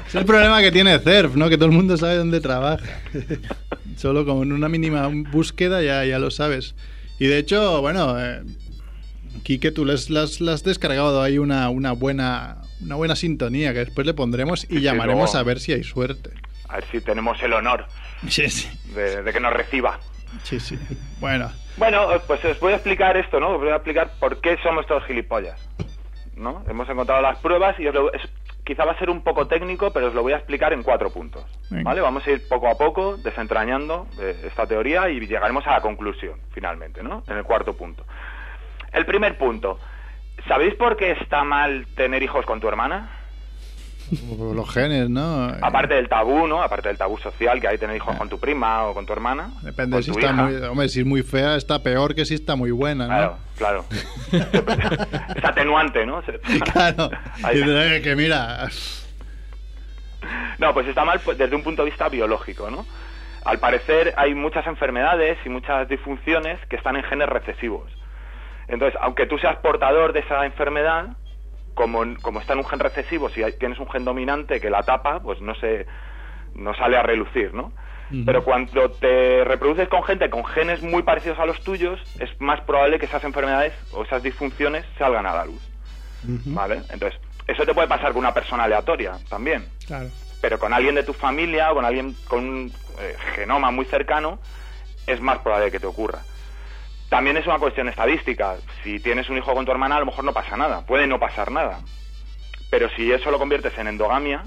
[0.07, 1.49] Es el problema que tiene Cerf, ¿no?
[1.49, 2.83] Que todo el mundo sabe dónde trabaja.
[3.95, 6.75] Solo con una mínima búsqueda ya, ya lo sabes.
[7.19, 8.41] Y de hecho, bueno, eh,
[9.43, 13.79] Quique, tú les, las, las has descargado ahí una, una, buena, una buena sintonía que
[13.79, 16.31] después le pondremos y Sí, llamaremos luego- a ver si hay suerte.
[16.69, 17.85] a ver si tenemos el honor
[18.27, 18.69] Sí, sí.
[18.93, 19.99] de, de que nos reciba.
[20.43, 20.77] Sí, sí.
[21.19, 23.49] Bueno, Bueno, pues os voy a explicar esto, ¿no?
[23.55, 25.59] Os voy a explicar por qué somos todos gilipollas.
[26.35, 26.63] ¿No?
[26.69, 28.21] Hemos encontrado las pruebas y os lo- es-
[28.65, 31.11] quizá va a ser un poco técnico, pero os lo voy a explicar en cuatro
[31.11, 31.43] puntos.
[31.69, 31.99] ¿Vale?
[32.01, 36.39] Vamos a ir poco a poco desentrañando eh, esta teoría y llegaremos a la conclusión,
[36.53, 37.23] finalmente, ¿no?
[37.27, 38.05] En el cuarto punto.
[38.91, 39.79] El primer punto.
[40.47, 43.09] ¿Sabéis por qué está mal tener hijos con tu hermana?
[44.53, 45.47] los genes, ¿no?
[45.61, 46.61] Aparte del tabú, ¿no?
[46.61, 49.51] Aparte del tabú social que hay tener hijos con tu prima o con tu hermana.
[49.61, 50.33] Depende si está hija.
[50.33, 50.55] muy...
[50.55, 53.37] Hombre, si es muy fea, está peor que si está muy buena, ¿no?
[53.57, 53.85] Claro, claro.
[55.35, 56.21] es atenuante, ¿no?
[56.73, 57.09] Claro.
[57.43, 58.01] Ahí.
[58.01, 58.67] Que mira...
[60.59, 62.85] No, pues está mal pues, desde un punto de vista biológico, ¿no?
[63.45, 67.91] Al parecer hay muchas enfermedades y muchas disfunciones que están en genes recesivos.
[68.71, 71.09] Entonces, aunque tú seas portador de esa enfermedad,
[71.73, 74.83] como, como está en un gen recesivo, si hay- tienes un gen dominante que la
[74.83, 75.85] tapa, pues no se
[76.53, 77.71] no sale a relucir, ¿no?
[78.25, 82.59] Pero cuando te reproduces con gente con genes muy parecidos a los tuyos, es más
[82.61, 85.61] probable que esas enfermedades o esas disfunciones salgan a la luz,
[86.45, 86.81] ¿vale?
[86.89, 90.09] Entonces, eso te puede pasar con una persona aleatoria también Claro.
[90.41, 94.39] pero con alguien de tu familia o con alguien con un eh, genoma muy cercano
[95.07, 96.19] es más probable que te ocurra.
[97.11, 98.55] También es una cuestión estadística.
[98.85, 100.85] Si tienes un hijo con tu hermana, a lo mejor no pasa nada.
[100.85, 101.81] Puede no pasar nada.
[102.69, 104.43] Pero si eso lo conviertes en endogamia,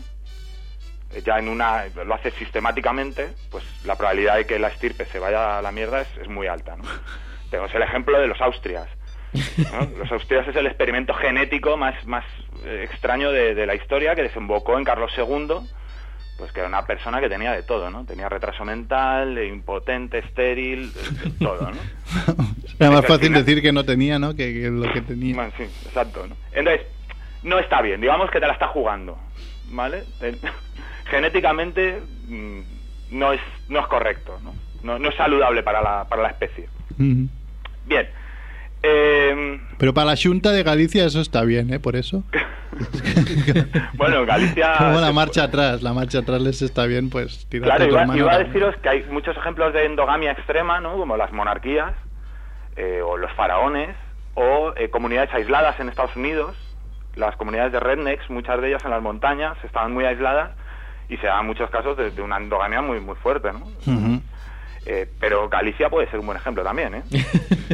[1.12, 5.18] eh, ya en una lo haces sistemáticamente, pues la probabilidad de que la estirpe se
[5.18, 6.74] vaya a la mierda es, es muy alta.
[6.76, 6.84] ¿no?
[7.50, 8.88] Tenemos el ejemplo de los austrias.
[9.34, 9.98] ¿no?
[9.98, 12.24] Los austrias es el experimento genético más, más
[12.64, 15.68] eh, extraño de, de la historia que desembocó en Carlos II,
[16.38, 18.04] pues que era una persona que tenía de todo, ¿no?
[18.04, 20.92] Tenía retraso mental, impotente, estéril,
[21.38, 21.76] todo, ¿no?
[22.80, 24.34] Era más fácil final- decir que no tenía, ¿no?
[24.34, 25.34] Que, que lo que tenía.
[25.36, 26.26] Bueno, sí, exacto.
[26.26, 26.36] ¿no?
[26.52, 26.86] Entonces,
[27.44, 29.16] no está bien, digamos que te la está jugando,
[29.70, 30.02] ¿vale?
[31.06, 32.60] Genéticamente mm,
[33.12, 34.54] no es no es correcto, ¿no?
[34.82, 36.68] No, no es saludable para la, para la especie.
[36.98, 38.08] Bien,
[38.82, 41.78] Eh, Pero para la Junta de Galicia eso está bien, ¿eh?
[41.80, 42.22] Por eso.
[43.94, 44.74] bueno, en Galicia...
[44.78, 48.38] Como la marcha atrás, la marcha atrás les está bien, pues Claro, iba, iba a
[48.38, 50.96] deciros que hay muchos ejemplos de endogamia extrema, ¿no?
[50.96, 51.92] Como las monarquías,
[52.76, 53.96] eh, o los faraones,
[54.34, 56.56] o eh, comunidades aisladas en Estados Unidos.
[57.14, 60.50] Las comunidades de rednecks, muchas de ellas en las montañas, estaban muy aisladas
[61.08, 63.66] y se dan muchos casos de, de una endogamia muy muy fuerte, ¿no?
[63.86, 64.20] Ujú.
[64.86, 67.02] Eh, pero Galicia puede ser un buen ejemplo también, ¿eh?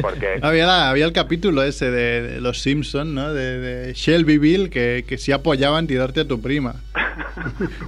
[0.01, 3.33] Porque Había, la- había el capítulo ese de, de los Simpsons, ¿no?
[3.33, 6.75] De, de Shelbyville, que, que sí apoyaban tirarte a tu prima.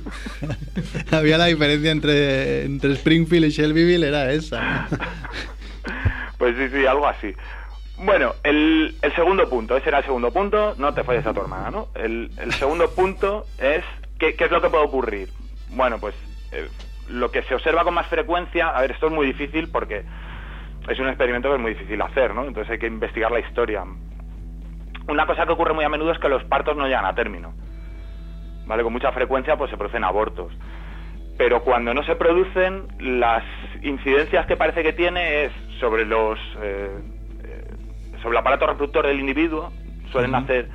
[1.11, 4.87] había la diferencia entre, entre Springfield y Shelbyville, era esa.
[6.37, 7.33] Pues sí, sí, algo así.
[7.97, 11.41] Bueno, el, el segundo punto, ese era el segundo punto, no te falles a tu
[11.41, 11.87] hermana, ¿no?
[11.95, 13.83] El, el segundo punto es,
[14.19, 15.29] ¿qué, qué es lo que puede ocurrir?
[15.69, 16.15] Bueno, pues
[16.51, 16.67] eh,
[17.07, 20.03] lo que se observa con más frecuencia, a ver, esto es muy difícil porque
[20.87, 22.45] es un experimento que es muy difícil hacer, ¿no?
[22.45, 23.83] Entonces hay que investigar la historia.
[25.07, 27.53] Una cosa que ocurre muy a menudo es que los partos no llegan a término,
[28.65, 28.83] ¿vale?
[28.83, 30.53] Con mucha frecuencia pues se producen abortos.
[31.37, 33.43] Pero cuando no se producen, las
[33.81, 36.99] incidencias que parece que tiene es sobre los eh,
[37.43, 37.67] eh,
[38.21, 39.71] sobre el aparato reproductor del individuo,
[40.11, 40.41] suelen Ujú.
[40.41, 40.69] nacer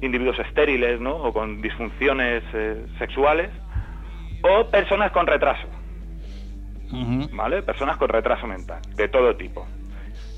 [0.00, 1.14] individuos estériles, ¿no?
[1.14, 3.50] O con disfunciones eh, sexuales,
[4.42, 5.66] o personas con retraso.
[7.32, 7.62] ¿vale?
[7.62, 9.66] Personas con retraso mental, de todo tipo,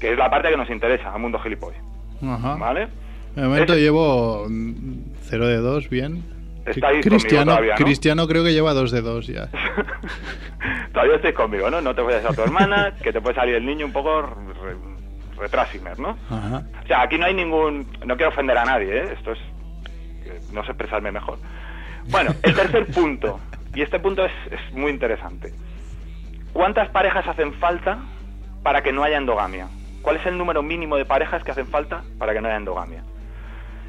[0.01, 1.81] que es la parte que nos interesa al mundo gilipollas,
[2.23, 2.57] Ajá.
[2.57, 2.89] ¿vale?
[3.37, 6.25] De momento Es- llevo 0 de 2, bien.
[6.67, 7.85] Estáis Cristiano, conmigo todavía, ¿no?
[7.85, 9.49] Cristiano creo que lleva 2 de 2 ya.
[10.93, 11.81] Todavía estáis conmigo, ¿no?
[11.81, 14.77] No te vayas a tu hermana, que te puede salir el niño un poco re-
[15.39, 16.19] retrasimer, ¿no?
[16.29, 16.63] Ajá.
[16.85, 17.87] O sea, aquí no hay ningún...
[18.05, 19.09] No quiero ofender a nadie, ¿eh?
[19.17, 19.39] Esto es...
[20.53, 21.39] No sé expresarme mejor.
[22.09, 23.41] Bueno, el tercer punto,
[23.75, 25.53] y este punto es, es muy interesante.
[26.53, 27.99] ¿Cuántas parejas hacen falta
[28.63, 29.69] para que no haya endogamia?
[30.03, 33.03] ¿Cuál es el número mínimo de parejas que hacen falta para que no haya endogamia?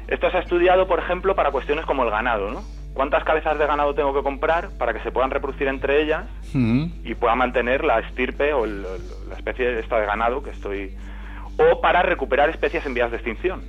[0.08, 2.62] Esto se ha estudiado, por ejemplo, para cuestiones como el ganado, ¿no?
[2.94, 6.24] ¿Cuántas cabezas de ganado tengo que comprar para que se puedan reproducir entre ellas
[7.04, 10.94] y pueda mantener la estirpe o el- el- la especie esta de ganado que estoy
[11.58, 13.62] o para recuperar especies en vías de extinción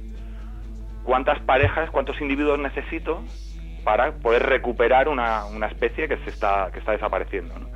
[1.05, 3.23] cuántas parejas cuántos individuos necesito
[3.83, 7.67] para poder recuperar una, una especie que se está que está desapareciendo ¿no?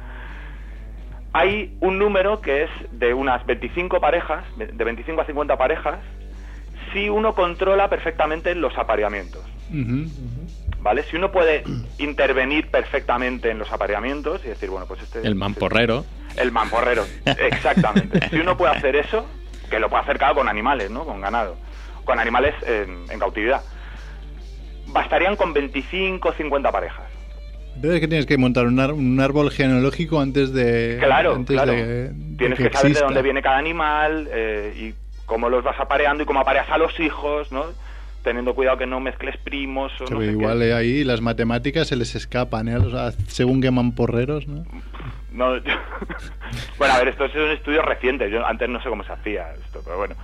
[1.33, 5.99] hay un número que es de unas 25 parejas de 25 a 50 parejas
[6.93, 9.43] si uno controla perfectamente los apareamientos.
[10.79, 11.03] ¿vale?
[11.03, 11.63] Si uno puede
[11.97, 15.19] intervenir perfectamente en los apareamientos y decir, bueno, pues este...
[15.27, 16.05] El mamporrero.
[16.37, 18.29] El mamporrero, exactamente.
[18.29, 19.25] Si uno puede hacer eso,
[19.69, 21.03] que lo puede hacer claro con animales, ¿no?
[21.03, 21.57] Con ganado.
[22.05, 23.61] Con animales en, en cautividad.
[24.87, 27.05] Bastarían con 25 o 50 parejas.
[27.75, 30.97] Entonces que tienes que montar un, ar- un árbol genealógico antes de...
[30.99, 31.73] Claro, antes claro.
[31.73, 34.93] de- de Tienes que, saber de dónde viene cada animal eh, y
[35.25, 37.65] cómo los vas apareando y cómo apareas a los hijos, ¿no?
[38.23, 40.69] Teniendo cuidado que no mezcles primos o no sé igual qué.
[40.69, 42.77] eh, ahí las matemáticas se les escapan, ¿eh?
[42.77, 44.65] O sea, según queman porreros, ¿no?
[45.31, 45.73] No, yo-
[46.79, 48.31] bueno, a ver, esto es un estudio reciente.
[48.31, 50.15] Yo antes no sé cómo se hacía esto, pero bueno.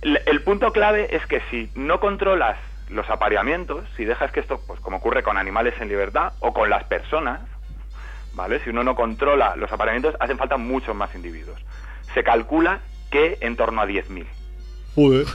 [0.00, 2.56] El, el punto clave es que si no controlas
[2.94, 6.70] los apareamientos, si dejas que esto, pues como ocurre con animales en libertad o con
[6.70, 7.40] las personas,
[8.34, 8.60] ¿vale?
[8.62, 11.60] Si uno no controla los apareamientos, hacen falta muchos más individuos.
[12.14, 12.80] Se calcula
[13.10, 14.24] que en torno a 10.000,
[14.94, 15.26] Joder.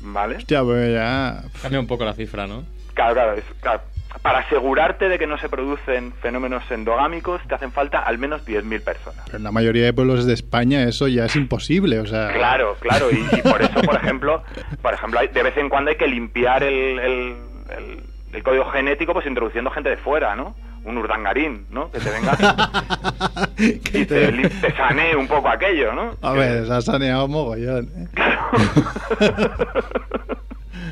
[0.00, 0.36] ¿vale?
[0.38, 1.42] Hostia, pues ya...
[1.60, 2.64] Cambia un poco la cifra, ¿no?
[2.94, 3.82] Claro, claro, es- claro.
[4.22, 8.82] Para asegurarte de que no se producen fenómenos endogámicos, te hacen falta al menos 10.000
[8.82, 9.22] personas.
[9.26, 12.32] Pero en la mayoría de pueblos de España eso ya es imposible, o sea...
[12.32, 14.42] Claro, claro, y, y por eso, por ejemplo,
[14.80, 17.36] por ejemplo, hay- de vez en cuando hay que limpiar el, el-
[17.76, 20.54] el- el código genético, pues introduciendo gente de fuera, ¿no?
[20.84, 21.90] Un urdangarín, ¿no?
[21.90, 22.36] Que te venga
[23.58, 26.14] y te, te sanee un poco aquello, ¿no?
[26.20, 27.88] A ver, se ha saneado mogollón.
[27.96, 28.08] ¿eh?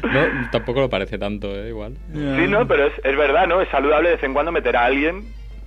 [0.03, 1.69] No, tampoco lo parece tanto, ¿eh?
[1.69, 1.95] Igual.
[2.13, 3.61] Sí, no, pero es, es verdad, ¿no?
[3.61, 5.25] Es saludable de vez en cuando meter a alguien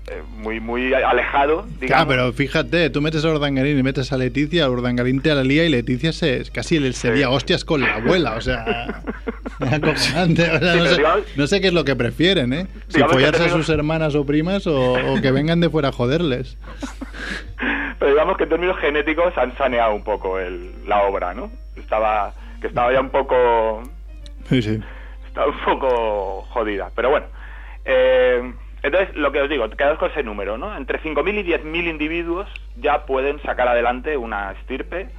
[0.08, 2.08] eh, muy muy alejado, Claro, digamos.
[2.08, 5.70] pero fíjate, tú metes a Urdangarín y metes a Leticia, Urdangarín te la lía y
[5.70, 7.16] Leticia se, casi le se Sí.
[7.18, 9.02] lía hostias con la abuela, o sea...
[9.62, 12.54] es acojonante, o sea, Sí, no, sé, digamos- no sé qué es lo que prefieren,
[12.54, 12.68] ¿eh?
[12.90, 16.58] Si follarse a sus hermanas o primas o, o que vengan de fuera a joderles.
[18.00, 21.50] Pero digamos que en términos genéticos han saneado un poco el, la obra, ¿no?
[21.78, 23.82] Estaba que estaba ya un poco
[24.50, 24.82] Sí, sí.
[25.28, 26.92] está un poco jodida.
[26.96, 27.28] Pero bueno,
[27.84, 28.54] eh,
[28.84, 30.78] entonces lo que os digo, quedaos con ese número, ¿no?
[30.78, 35.10] Entre 5.000 y 10.000 individuos ya pueden sacar adelante una estirpe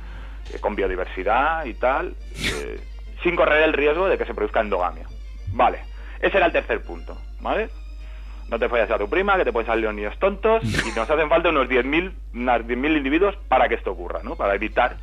[0.55, 2.81] eh, con biodiversidad y tal, eh,
[3.25, 5.07] sin correr el riesgo de que se produzca endogamia.
[5.53, 5.81] Vale,
[6.21, 7.69] ese era el tercer punto, ¿vale?
[8.49, 11.11] No te fallas a tu prima, que te pueden salir los niños tontos, y nos
[11.11, 14.37] hacen falta unos 10.000 unas 10.000 individuos para que esto ocurra, ¿no?
[14.37, 14.97] Para evitar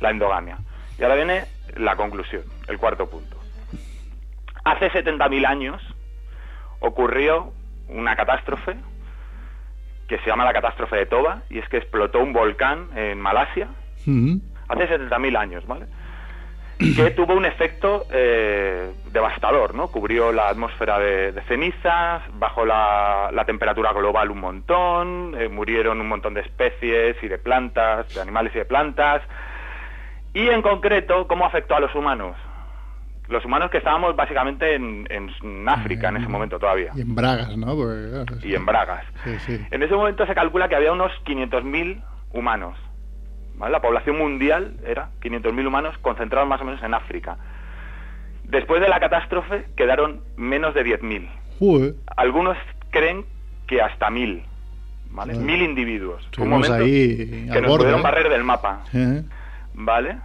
[0.00, 0.56] la endogamia.
[0.98, 1.44] Y ahora viene
[1.76, 3.41] la conclusión, el cuarto punto.
[4.64, 5.82] Hace 70.000 años
[6.80, 7.52] ocurrió
[7.88, 8.76] una catástrofe
[10.08, 13.68] que se llama la catástrofe de Toba, y es que explotó un volcán en Malasia
[14.04, 14.36] Mm.
[14.68, 15.86] hace 70.000 años, ¿vale?
[16.96, 19.88] Que tuvo un efecto eh, devastador, ¿no?
[19.88, 26.00] Cubrió la atmósfera de, de cenizas, bajó la, la temperatura global un montón, eh, murieron
[26.00, 29.22] un montón de especies y de plantas, de animales y de plantas.
[30.34, 32.36] Y en concreto, ¿cómo afectó a los humanos?
[33.28, 37.56] Los humanos que estábamos básicamente en, en África en ese momento todavía, Y en Bragas,
[37.56, 37.74] ¿no?
[37.76, 39.04] Porque, claro, y en Bragas.
[39.24, 39.60] Sí, sí.
[39.70, 42.76] En ese momento se calcula que había unos 500.000 humanos.
[43.56, 43.72] ¿vale?
[43.72, 47.36] La población mundial era 500.000 humanos concentrados más o menos en África.
[48.44, 51.28] Después de la catástrofe quedaron menos de 10.000.
[51.58, 52.58] Joder, Algunos
[52.90, 53.24] creen
[53.66, 54.42] que hasta 1.000.
[55.10, 55.34] ¿vale?
[55.34, 55.46] Joder.
[55.46, 56.28] 1.000 individuos.
[56.38, 58.02] Un momento ahí que nos borde, pudieron ¿eh?
[58.02, 58.84] barrer del mapa.
[58.92, 59.22] ¿eh?
[59.74, 60.18] ¿Vale?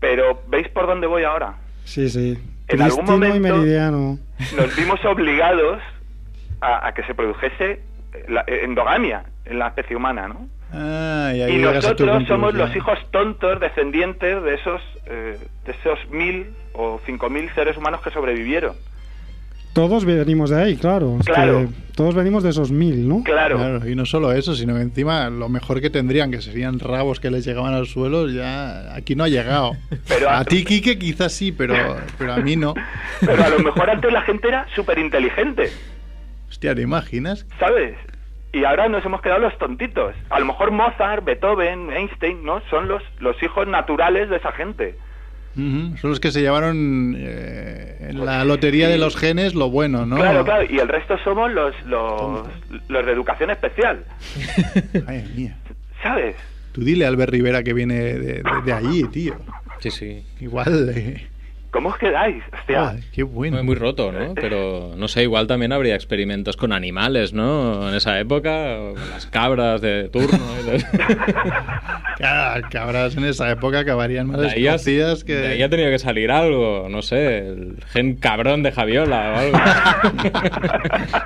[0.00, 1.54] Pero ¿veis por dónde voy ahora?
[1.84, 2.38] Sí, sí.
[2.68, 4.18] En algún y momento- meridiano.
[4.56, 5.80] nos vimos obligados
[6.60, 7.80] a, a que se produjese
[8.28, 10.46] la endogamia en la especie humana, ¿no?
[10.72, 17.00] Ah, y nosotros somos los hijos tontos descendientes de esos eh, de esos mil o
[17.04, 18.76] cinco mil seres humanos que sobrevivieron.
[19.72, 21.16] Todos venimos de ahí, claro.
[21.20, 21.60] Es Claro.
[21.68, 23.22] que todos venimos de esos mil, ¿no?
[23.22, 23.56] Claro.
[23.56, 27.20] Claro, y no solo eso, sino que encima lo mejor que tendrían, que serían rabos
[27.20, 29.72] que les llegaban al suelo, ya aquí no ha llegado.
[30.08, 31.74] Pero a a- ti, Quique, quizás sí, pero,
[32.18, 32.74] pero a mí no.
[33.20, 35.70] Pero a lo mejor antes la gente era súper inteligente,
[36.48, 37.46] Hostia, ¿te imaginas?
[37.60, 37.94] ¿sabes?
[38.52, 40.12] Y ahora nos hemos quedado los tontitos.
[40.30, 42.60] A lo mejor Mozart, Beethoven, Einstein, ¿no?
[42.70, 44.96] Son los, los hijos naturales de esa gente.
[45.54, 50.16] Son los que se llevaron eh, en la lotería de los genes lo bueno, ¿no?
[50.16, 50.64] Claro, claro.
[50.70, 52.46] Y el resto somos los, los,
[52.88, 54.04] los de educación especial,
[55.06, 55.56] Ay, mía.
[56.02, 56.36] ¿sabes?
[56.72, 59.34] Tú dile a Albert Rivera que viene de, de- de allí, tío.
[59.80, 60.24] Sí, sí.
[60.40, 60.92] Igual.
[60.94, 61.26] eh,
[61.70, 62.42] ¿Cómo os quedáis?
[62.52, 62.84] Hostia.
[62.88, 63.58] joder, qué bueno.
[63.58, 64.34] Muy, muy roto, ¿no?
[64.34, 67.88] Pero no sé, igual también habría experimentos con animales, ¿no?
[67.88, 70.38] En esa época, o con las cabras de turno.
[70.64, 70.84] de-
[72.16, 75.64] Claro, cabras en esa época acabarían más ha, escocidas de ahí que...
[75.64, 79.58] ha tenido que salir algo, no sé, el gen cabrón de Javiola o algo.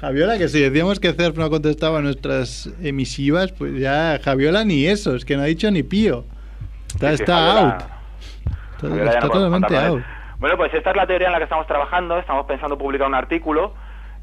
[0.00, 4.86] Javiola, que si decíamos que Cerf no contestaba a nuestras emisivas, pues ya Javiola ni
[4.86, 6.24] eso, es que no ha dicho ni pío.
[6.94, 7.97] Está, Sí, sí, está Javiola- out.
[8.82, 9.98] No totalmente out.
[9.98, 10.04] él.
[10.38, 12.18] Bueno, pues esta es la teoría en la que estamos trabajando.
[12.18, 13.74] Estamos pensando publicar un artículo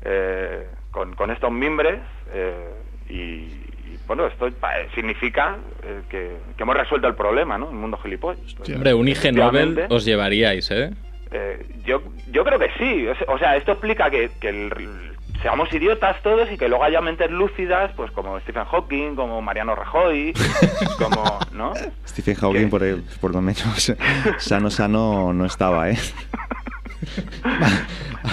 [0.01, 1.99] eh, con, con estos mimbres
[2.31, 2.69] eh,
[3.09, 7.69] y, y, bueno, esto pa- eh, significa eh, que, que hemos resuelto el problema, ¿no?
[7.69, 8.55] El mundo gilipollas.
[8.73, 10.91] Hombre, un IG Nobel os llevaríais, ¿eh?
[11.31, 13.07] Eh, yo, yo creo que sí.
[13.27, 17.29] O sea, esto explica que, que el- seamos idiotas todos y que luego haya mentes
[17.31, 20.33] lúcidas, pues como Stephen Hawking, como Mariano Rajoy,
[20.97, 21.73] como, ¿no?
[22.07, 23.93] Stephen Hawking, por, el- por lo menos,
[24.37, 25.97] sano, sano no estaba, ¿eh?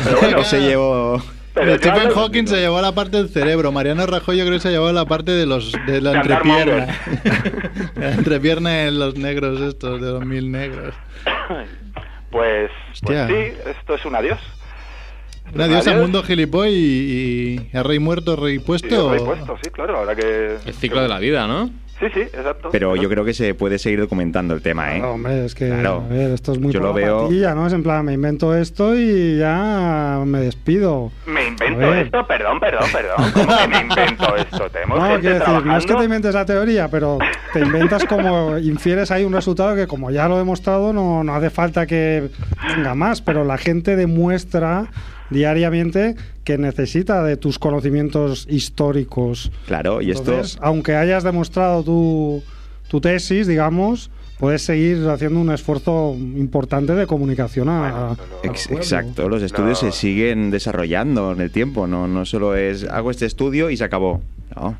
[0.05, 1.23] Pero bueno, se llevó...
[1.55, 4.63] pero Stephen claro, Hawking se llevó la parte del cerebro, Mariano Rajoy yo creo que
[4.63, 6.87] se llevó la parte de los de la entrepierna.
[7.97, 10.95] la entrepierna en los negros estos, de los mil negros.
[12.31, 12.71] Pues, pues
[13.03, 13.27] Hostia.
[13.27, 14.39] sí, esto es un adiós.
[15.55, 19.11] Un adiós al mundo gilipoy y, y a rey muerto, rey Sí, puesto.
[19.11, 20.57] rey puesto, sí, claro, ahora que...
[20.65, 21.71] El ciclo de la vida, ¿no?
[22.01, 22.71] Sí, sí, exacto.
[22.73, 24.99] Pero yo creo que se puede seguir documentando el tema, ¿eh?
[24.99, 26.03] No, hombre, es que Claro.
[26.05, 27.65] a ver, esto es muy Yo lo veo- patilla, ¿no?
[27.69, 31.13] Es en plan, me invento esto y ya me despido.
[31.27, 33.31] Me invento esto, perdón, perdón, perdón.
[33.33, 34.69] ¿Cómo que me invento esto?
[34.71, 37.19] Tenemos No, gente quiero decir, no es que te inventes la teoría, pero
[37.53, 41.35] te inventas como, infieres ahí un resultado que como ya lo he demostrado, no, no
[41.37, 42.31] hace falta que
[42.75, 44.87] venga más, pero la gente demuestra
[45.33, 46.15] diariamente
[46.45, 49.51] que necesita de tus conocimientos históricos.
[49.67, 50.33] Claro, y esto...
[50.33, 52.43] Entonces, aunque hayas demostrado tu,
[52.89, 59.29] tu tesis, digamos, puedes seguir haciendo un esfuerzo importante de comunicación a, Bueno, Ex- exacto,
[59.29, 63.71] los estudios se siguen desarrollando en el tiempo, no, no solo es hago este estudio
[63.71, 64.21] y se acabó.
[64.57, 64.77] No.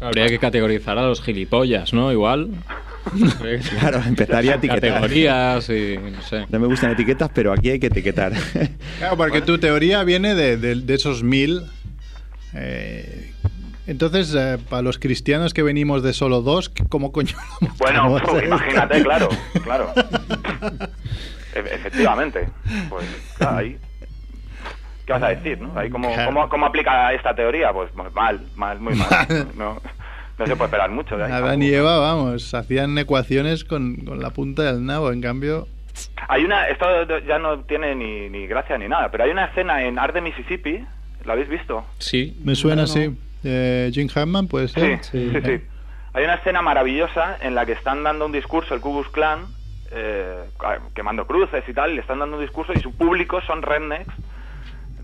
[0.00, 2.10] Habría que categorizar a los gilipollas, ¿no?
[2.12, 2.48] Igual.
[3.80, 4.80] Claro, empezaría a etiquetar.
[4.92, 6.46] Categorías y no sé.
[6.50, 8.32] No me gustan etiquetas, pero aquí hay que etiquetar.
[8.98, 11.62] Claro, porque tu teoría viene de, de- de esos mil.
[12.54, 13.32] eh,
[13.88, 17.36] entonces, eh, para los cristianos que venimos de solo dos, ¿cómo coño
[17.78, 19.28] Bueno, pues, imagínate, claro,
[19.64, 19.92] claro.
[21.56, 22.48] E- efectivamente.
[22.88, 23.04] Pues,
[23.36, 23.78] claro, ahí.
[25.06, 25.72] ¿Qué vas a decir, no?
[25.78, 26.26] Ahí, ¿cómo, Claro.
[26.32, 27.72] cómo, cómo aplica esta teoría?
[27.72, 29.08] Pues pues, mal, mal, muy mal.
[29.56, 29.80] No,
[30.38, 31.32] no se puede esperar mucho de ahí.
[31.32, 35.10] Adán y Eva, vamos, hacían ecuaciones con, con la punta del nabo.
[35.12, 35.66] En cambio,
[36.28, 36.86] Hay una, esto
[37.26, 40.20] ya no tiene ni, ni gracia ni nada, pero hay una escena en Art de
[40.20, 40.84] Mississippi,
[41.24, 41.84] ¿la habéis visto?
[41.98, 42.38] Sí.
[42.44, 43.14] me suena así.
[43.44, 45.02] Eh, Jim Hammond, puede Sí, ser.
[45.04, 45.60] sí, sí.
[46.14, 49.40] Hay una escena maravillosa en la que están dando un discurso el Ku Klux Klan,
[49.90, 50.44] eh,
[50.94, 54.12] quemando cruces y tal, y le están dando un discurso y su público son rednecks,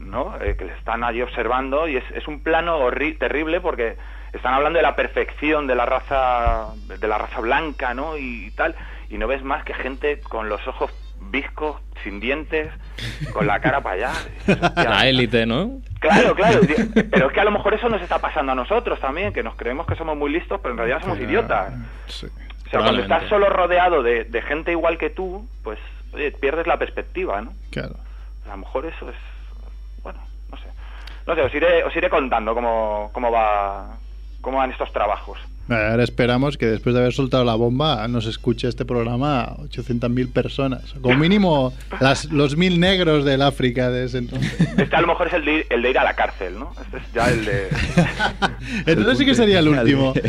[0.08, 0.34] ¿no?
[0.40, 3.96] Eh, que le están allí observando y es, es un plano horri- terrible porque
[4.32, 8.16] están hablando de la perfección de la raza de la raza blanca, ¿no?
[8.16, 8.74] Y, tal,
[9.10, 10.92] y no ves más que gente con los ojos
[11.30, 12.70] viscos, sin dientes,
[13.32, 14.12] con la cara para allá.
[14.76, 15.80] La élite, ¿no?
[15.98, 16.60] Claro, claro.
[17.10, 19.56] Pero es que a lo mejor eso nos está pasando a nosotros también, que nos
[19.56, 21.72] creemos que somos muy listos, pero en realidad somos idiotas.
[22.06, 22.26] Sí.
[22.66, 25.78] O sea, cuando estás solo rodeado de, de gente igual que tú, pues
[26.12, 27.52] oye, pierdes la perspectiva, ¿no?
[27.72, 27.96] Claro.
[28.46, 29.16] A lo mejor eso es...
[31.28, 31.34] Bueno, no sé.
[31.34, 33.98] No sé, os iré, os iré contando cómo, cómo, va,
[34.40, 35.38] cómo van estos trabajos.
[35.68, 40.94] Ahora esperamos que después de haber soltado la bomba nos escuche este programa 800.000 personas.
[41.02, 44.58] Como mínimo las, los mil negros del África de ese entonces.
[44.78, 46.72] Este a lo mejor es el de, ir, el de ir a la cárcel, ¿no?
[46.80, 47.68] Este es ya el de...
[48.86, 50.14] Entonces sí que sería el último.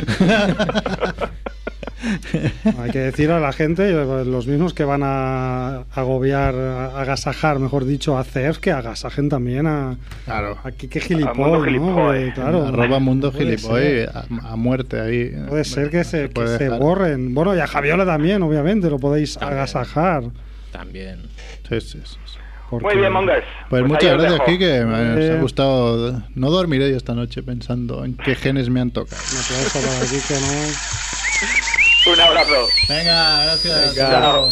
[2.80, 7.60] Hay que decir a la gente, eh, los mismos que van a agobiar, a agasajar,
[7.60, 10.58] mejor dicho, a CEF, que agasajen también a, Claro.
[10.64, 12.34] a Kike Gilipoy, ¿no?
[12.34, 14.10] Claro, Arroba mundo gilipoy ser.
[14.14, 15.32] a, a muerte ahí.
[15.48, 17.34] Puede ser que se, que borren.
[17.34, 19.58] Bueno, y a Javiola también, obviamente, lo podéis También.
[19.60, 20.24] agasajar.
[20.72, 21.24] También.
[21.68, 22.38] Sí, sí, sí, sí.
[22.70, 23.46] porque- Muy bien, Mongers.
[23.70, 24.42] Pues, ahí muchas gracias.
[24.46, 24.86] Kike.
[24.86, 25.32] Me me Eh.
[25.32, 26.24] ha gustado.
[26.36, 29.22] No dormiré yo esta noche pensando en qué genes me han tocado.
[29.32, 31.79] Un aplauso para Kike, ¿no?
[32.12, 32.68] Un abrazo.
[32.88, 33.96] Venga, gracias.
[33.96, 34.50] Chao.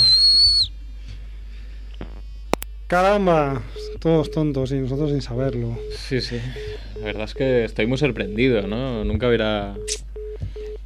[2.88, 3.64] Caramba,
[4.00, 5.78] todos tontos y nosotros sin saberlo.
[6.08, 6.40] Sí, sí.
[7.00, 9.04] La verdad es que estoy muy sorprendido, ¿no?
[9.04, 9.76] Nunca hubiera...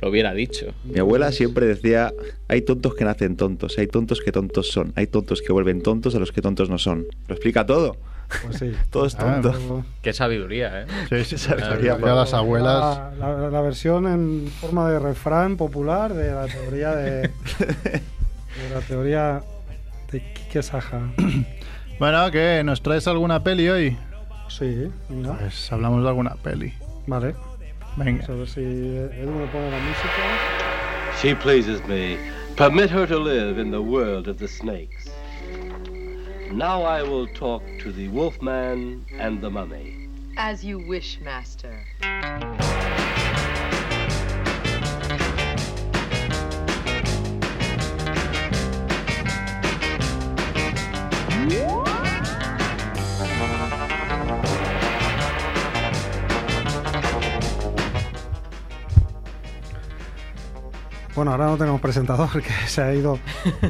[0.02, 0.74] Lo hubiera dicho.
[0.84, 2.12] Mi abuela siempre decía,
[2.48, 6.16] hay tontos que nacen tontos, hay tontos que tontos son, hay tontos que vuelven tontos
[6.16, 7.06] a los que tontos no son.
[7.28, 7.98] Lo explica todo.
[8.44, 8.76] Pues sí.
[8.90, 9.40] Todo es Ah.
[9.42, 10.86] Pero- Qué sabiduría, ¿eh?
[11.10, 13.00] Sí, sí, sabía por- las abuelas.
[13.18, 17.22] La, la- la versión en forma de refrán popular de la teoría de,
[17.60, 19.42] de la teoría
[20.12, 21.02] de Kike Saja.
[22.00, 22.64] Bueno, ¿qué?
[22.66, 23.98] ¿Nos traes alguna peli hoy?
[24.48, 25.34] Sí, mira.
[25.38, 26.74] Pues hablamos de alguna peli.
[27.06, 27.36] Vale.
[27.96, 28.26] Venga.
[28.28, 31.22] Vamos a ver si Edu me pone la música.
[31.22, 32.18] She pleases me.
[32.58, 35.01] Permit her to live in the world of the snakes.
[36.54, 40.10] Now I will talk to the wolfman and the mummy.
[40.36, 41.86] As you wish, master.
[61.22, 63.20] Bueno, ahora no tenemos presentador, que se ha ido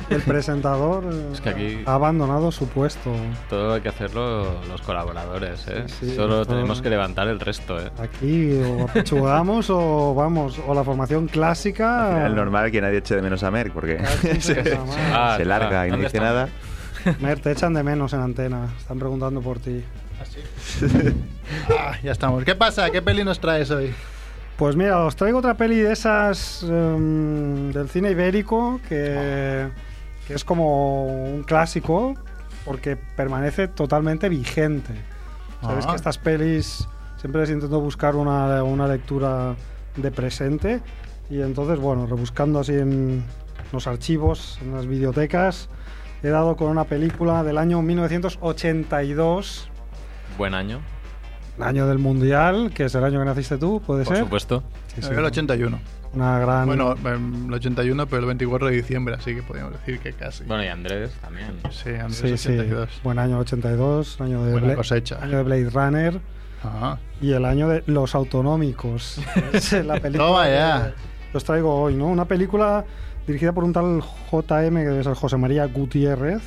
[0.09, 1.03] el presentador.
[1.11, 3.11] eh, Es que aquí- Ha abandonado su puesto.
[3.49, 5.83] Todo hay que hacerlo los colaboradores, ¿eh?
[5.87, 6.55] Sí, sí, Solo todo.
[6.55, 7.91] tenemos que levantar el resto, ¿eh?
[7.99, 12.25] Aquí o apechugamos o vamos, o la formación clásica.
[12.25, 13.99] Es normal que nadie eche de menos a Merck, porque
[14.39, 14.79] se.
[15.13, 16.29] Ah, se larga y no ¿dónde dice está?
[16.29, 16.49] nada.
[17.19, 18.69] Mer, te echan de menos en antena.
[18.79, 19.83] Están preguntando por ti.
[21.77, 22.45] Ah, ya estamos.
[22.45, 22.89] ¿Qué pasa?
[22.91, 23.93] ¿Qué peli nos traes hoy?
[24.61, 29.67] Pues mira, os traigo otra peli de esas em, del cine ibérico que,
[30.27, 32.13] que es como un clásico
[32.63, 34.93] porque permanece totalmente vigente.
[35.63, 35.89] Sabes Ah.
[35.89, 36.87] que estas pelis
[37.17, 39.55] siempre les intento buscar una, una lectura
[39.97, 40.79] de presente
[41.31, 43.23] y entonces, bueno, rebuscando así en
[43.71, 45.69] los archivos, en las bibliotecas,
[46.21, 49.69] he dado con una película del año 1982,
[50.37, 50.81] Buen año,
[51.63, 54.23] año del Mundial, que es el año que naciste tú, ¿puede por ser?
[54.25, 54.63] supuesto.
[54.95, 55.09] Sí, sí.
[55.11, 55.79] el 81.
[56.13, 56.65] Una gran...
[56.65, 60.43] Bueno, em, el 81, pero el 24 de diciembre, así que podríamos decir que casi.
[60.43, 61.51] Bueno, y Andrés también.
[61.71, 62.49] Sí, Andrés Sí, sí.
[62.49, 62.89] 82.
[63.03, 65.19] Buen año 82, año de, Buena Bla- cosecha.
[65.21, 66.19] año de Blade Runner
[66.63, 69.19] Ah, y el año de Los Autonómicos.
[69.85, 70.93] La película Toma ya.
[71.31, 72.07] que os traigo hoy, ¿no?
[72.07, 72.85] Una película
[73.25, 74.01] dirigida por un tal
[74.31, 76.41] JM, que debe ser José María Gutiérrez,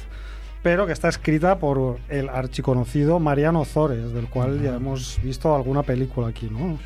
[0.65, 5.83] pero que está escrita por el archiconocido Mariano Zores, del cual ya hemos visto alguna
[5.83, 6.79] película aquí, ¿no?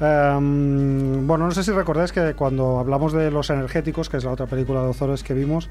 [0.00, 4.32] Em, bueno, no sé si recordáis que cuando hablamos de Los Energéticos, que es la
[4.32, 5.70] otra película de Ozores que vimos,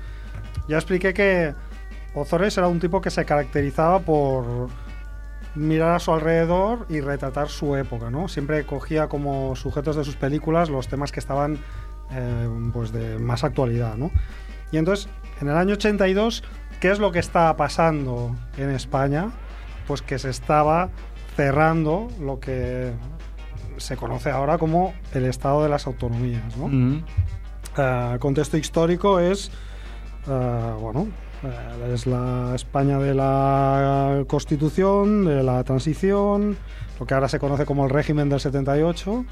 [0.70, 1.54] ya expliqué que
[2.16, 4.70] Ozores era un tipo que se caracterizaba por
[5.54, 8.30] mirar a su alrededor y retratar su época, ¿no?
[8.30, 11.60] Siempre cogía como sujetos de sus películas los temas que estaban
[12.14, 14.12] eh, pues de más actualidad, ¿no?
[14.72, 15.10] Y entonces,
[15.42, 16.44] en el año 82,
[16.82, 19.32] ¿qué es lo que estaba pasando en España?
[19.88, 20.90] Pues que se estaba
[21.38, 22.92] cerrando lo que
[23.78, 26.68] se conoce ahora como el estado de las autonomías, ¿no?
[26.68, 27.06] Mm.
[27.78, 29.52] Eh, contexto histórico es,
[30.28, 31.08] eh, bueno,
[31.44, 36.58] eh, es la España de la Constitución, de la transición,
[37.00, 39.24] lo que ahora se conoce como el régimen del 78.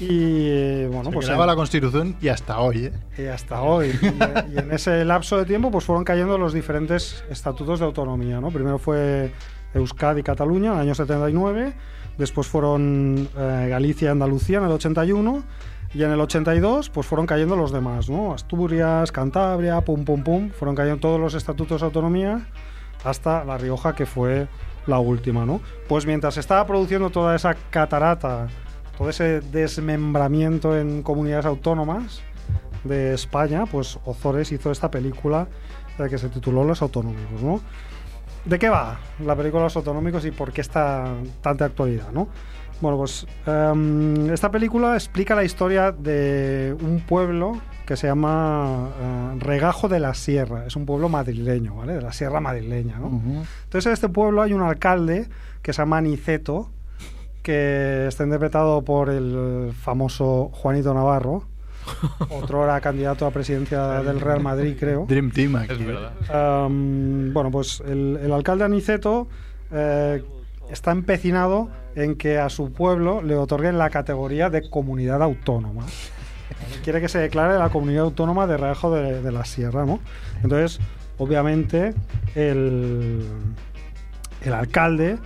[0.00, 2.92] Y bueno, Se pues creaba en- la Constitución y hasta hoy, ¿eh?
[3.18, 3.88] y hasta hoy.
[4.00, 8.40] Y, y en ese lapso de tiempo pues fueron cayendo los diferentes estatutos de autonomía.
[8.40, 8.50] ¿no?
[8.50, 9.32] Primero fue
[9.74, 11.72] Euskadi y Cataluña en el año 79,
[12.16, 15.42] después fueron eh, Galicia y Andalucía en el 81
[15.94, 18.32] y en el 82 pues fueron cayendo los demás, ¿no?
[18.34, 22.46] Asturias, Cantabria, pum pum pum, fueron cayendo todos los estatutos de autonomía
[23.04, 24.48] hasta La Rioja que fue
[24.86, 25.60] la última, ¿no?
[25.88, 28.48] Pues mientras se estaba produciendo toda esa catarata,
[28.98, 32.20] todo ese desmembramiento en comunidades autónomas
[32.82, 35.46] de España, pues Ozores hizo esta película
[35.98, 37.60] eh, que se tituló Los Autonómicos, ¿no?
[38.44, 42.28] ¿De qué va la película Los Autonómicos y por qué está tanta actualidad, no?
[42.80, 49.36] Bueno, pues em, esta película explica la historia de un pueblo que se llama eh,
[49.38, 50.66] Regajo de la Sierra.
[50.66, 51.94] Es un pueblo madrileño, ¿vale?
[51.94, 53.20] De la Sierra madrileña, ¿no?
[53.64, 55.28] Entonces en este pueblo hay un alcalde
[55.62, 56.70] que se llama Niceto,
[57.48, 61.44] que está interpretado por el famoso Juanito Navarro,
[62.28, 65.06] otro era candidato a presidencia del Real Madrid, creo.
[65.08, 65.72] Dream Team aquí.
[65.72, 66.66] Es verdad.
[66.66, 69.28] Um, bueno, pues el, el alcalde Aniceto
[69.72, 70.22] eh,
[70.70, 75.86] está empecinado en que a su pueblo le otorguen la categoría de comunidad autónoma.
[76.84, 80.00] Quiere que se declare la comunidad autónoma de Reajo de, de la Sierra, ¿no?
[80.42, 80.80] Entonces,
[81.16, 81.94] obviamente,
[82.34, 83.26] el,
[84.42, 85.16] el alcalde,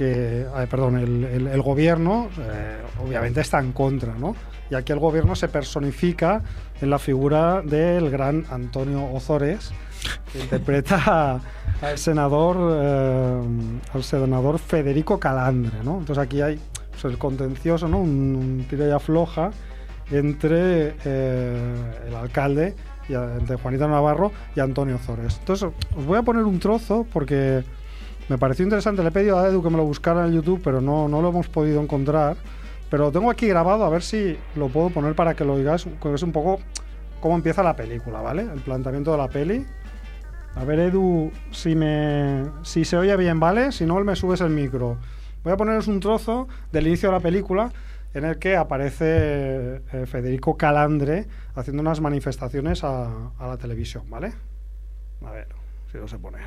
[0.00, 4.34] que, ay, perdón, el, gobierno, eh, obviamente está en contra, ¿no?
[4.70, 6.40] Y aquí el gobierno se personifica
[6.80, 9.72] en la figura del gran Antonio Ozores,
[10.32, 11.38] que interpreta
[11.82, 13.40] al senador, eh,
[13.92, 15.98] al senador Federico Calandre, ¿no?
[15.98, 16.58] Entonces aquí hay
[16.92, 17.98] pues, el contencioso, ¿no?
[17.98, 19.50] Un, un tira y afloja
[20.10, 21.74] entre eh,
[22.08, 22.74] el alcalde,
[23.06, 25.36] y, a- entre Juanito Navarro y Antonio Ozores.
[25.40, 27.62] Entonces os voy a poner un trozo porque
[28.30, 29.02] me pareció interesante.
[29.02, 31.30] Le he pedido a Edu que me lo buscara en YouTube, pero no, no lo
[31.30, 32.36] hemos podido encontrar.
[32.88, 35.86] Pero lo tengo aquí grabado, a ver si lo puedo poner para que lo oigáis,
[36.00, 36.60] que es un poco
[37.20, 38.42] cómo empieza la película, ¿vale?
[38.42, 39.66] El planteamiento de la peli.
[40.54, 43.72] A ver, Edu, si, me, si se oye bien, ¿vale?
[43.72, 44.96] Si no, me subes el micro.
[45.42, 47.72] Voy a poneros un trozo del inicio de la película
[48.14, 51.26] en el que aparece eh, Federico Calandre
[51.56, 54.32] haciendo unas manifestaciones a, a la televisión, ¿vale?
[55.26, 55.48] A ver,
[55.90, 56.46] si lo sé poner.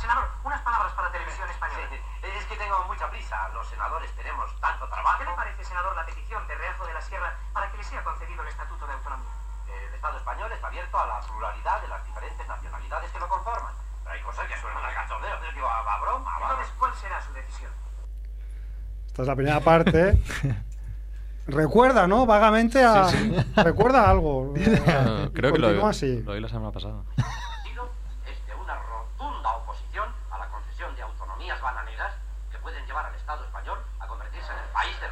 [0.00, 1.84] Senador, unas palabras para televisión española.
[2.22, 3.48] es que tengo mucha prisa.
[3.50, 5.18] Los senadores tenemos tanto trabajo.
[5.18, 8.02] ¿Qué le parece, senador, la petición de Reajo de la Sierra para que le sea
[8.02, 9.28] concedido el Estatuto de Autonomía?
[9.68, 13.72] El Estado español está abierto a la pluralidad de las diferentes nacionalidades que lo conforman.
[14.04, 15.36] Pero hay cosas que suenan a cachondeo.
[15.44, 16.36] Yo digo, a, a broma.
[16.36, 17.70] a- Entonces, ¿cuál será su decisión?
[19.06, 20.22] Esta es la primera parte.
[21.46, 22.26] Recuerda, ¿no?
[22.26, 23.08] Vagamente a.
[23.62, 24.54] Recuerda algo.
[24.86, 26.22] Ah, creo que lo, así.
[26.22, 27.02] lo oí la semana pasada.
[28.26, 32.12] es de una rotunda oposición a la concesión de autonomías bananeras
[32.50, 35.08] que pueden llevar al Estado español a convertirse en el país de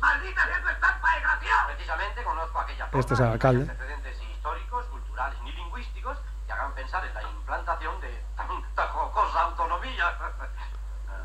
[0.00, 1.66] ¡Maldita sea tu estampa, desgraciado!
[1.68, 3.70] Precisamente conozco aquella Este es el alcalde.
[3.70, 10.18] antecedentes históricos, culturales ni lingüísticos que hagan pensar en la implantación de tanta jocosa autonomía.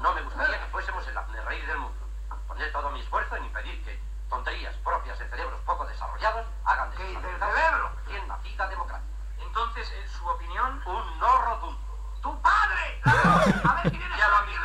[0.02, 2.08] No me gustaría que fuésemos el reír del mundo.
[2.48, 6.98] Pondré todo mi esfuerzo en impedir que tonterías propias de cerebros poco desarrollados hagan de
[6.98, 7.92] ¿Qué cerebro?
[8.08, 9.08] Bien nacida democracia.
[9.40, 10.82] Entonces, en su opinión...
[10.86, 11.87] Un no rotundo.
[12.22, 13.02] ¡Tu padre!
[13.06, 14.20] A ver si vienes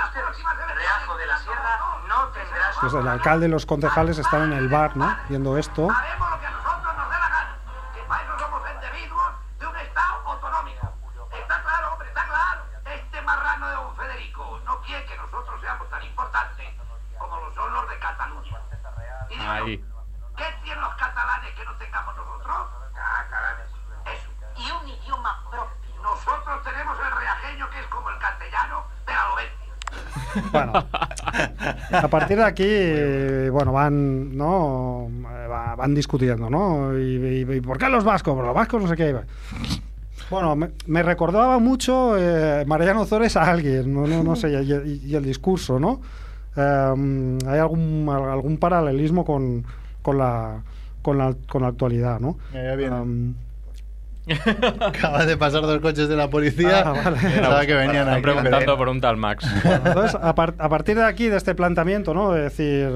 [0.04, 0.44] ustedes.
[0.74, 1.78] Reajo de la Sierra
[2.08, 2.76] no tendrás...
[2.80, 5.16] Pues el alcalde y los concejales están en el bar, ¿no?
[5.28, 5.88] Viendo esto.
[5.90, 7.56] Haremos lo que a nosotros nos dé la gana.
[7.94, 10.92] Que para eso somos individuos de un Estado autonómico.
[11.32, 12.62] Está claro, hombre, está claro.
[12.86, 16.68] Este marrano de don Federico no quiere que nosotros seamos tan importantes
[17.18, 18.58] como lo son los de Cataluña.
[19.30, 19.84] Y digo, Ahí.
[20.36, 22.68] ¿qué tienen los catalanes que no tengamos nosotros?
[22.96, 23.54] Ah, caray,
[24.14, 24.28] eso.
[24.56, 25.71] Y un idioma propio.
[26.12, 30.52] Nosotros tenemos el reajeño que es como el castellano, pero a lo bestia.
[30.52, 35.08] Bueno, a partir de aquí, eh, bueno, van, ¿no?
[35.10, 36.96] Eh, va- Van discutiendo, ¿no?
[36.98, 37.16] Y,
[37.48, 38.34] y- y ¿por qué los vascos?
[38.34, 39.16] Pues los vascos no sé qué.
[40.30, 44.72] Bueno, me, me recordaba mucho eh, Mariano Zores a alguien, no, no, no sé, y,
[44.72, 46.00] y- y el discurso, ¿no?
[46.56, 49.64] Eh, hay algún, algún paralelismo con,
[50.02, 50.62] con, la,
[51.02, 52.38] con, la, con la actualidad, ¿no?
[52.52, 53.00] Ya viene.
[53.00, 53.34] Um,
[54.80, 56.82] Acaba de pasar dos coches de la policía.
[56.86, 57.18] Ah, vale.
[57.18, 58.22] Pensaba que venían Están aquí.
[58.22, 59.44] preguntando por un tal Max.
[59.64, 62.36] Entonces, a, par- a partir de aquí, de este planteamiento, ¿no?
[62.36, 62.88] Es decir,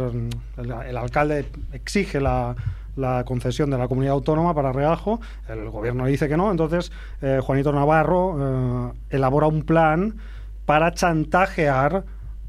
[0.58, 2.54] el, el alcalde exige la,
[2.94, 7.40] la concesión de la comunidad autónoma para Reajo, el gobierno dice que no, entonces eh,
[7.42, 10.14] Juanito Navarro eh, elabora un plan
[10.64, 12.04] para chantajear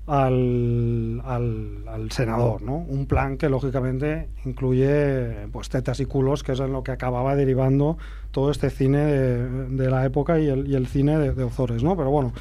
[0.08, 2.78] al, al, senador, ¿no?
[2.78, 7.36] Un plan que lógicamente incluye pues tetas y culos, que es en lo que acababa
[7.36, 7.97] derivando
[8.32, 11.95] todo este cine de, de la época y el, el cine de, de Ozores, ¿no?
[11.97, 12.32] Pero bueno,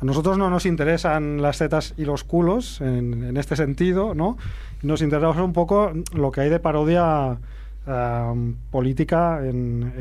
[0.00, 4.36] A nosotros no nos interesan las tetas y los culos en, en este sentido, ¿no?
[4.82, 7.38] Nos interesa un poco lo que hay de parodia
[7.86, 9.92] eh, política en,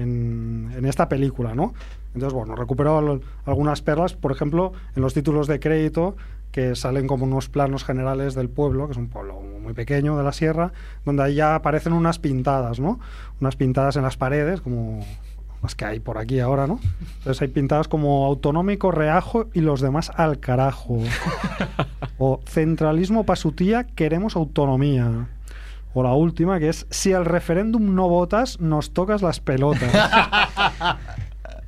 [0.76, 1.74] en- esta película, ¿no?
[2.14, 6.16] Entonces, bueno, recupero al- algunas perlas, por ejemplo, en los títulos de crédito
[6.58, 10.24] que salen como unos planos generales del pueblo, que es un pueblo muy pequeño de
[10.24, 10.72] la sierra,
[11.06, 13.00] donde ahí ya aparecen unas pintadas, ¿no?
[13.40, 15.06] Unas pintadas en las paredes, como
[15.62, 16.80] las que hay por aquí ahora, ¿no?
[17.20, 20.98] Entonces hay pintadas como autonómico, reajo y los demás al carajo.
[22.18, 25.28] o centralismo pa' su tía, queremos autonomía.
[25.94, 29.94] O la última, que es si al referéndum no votas, nos tocas las pelotas.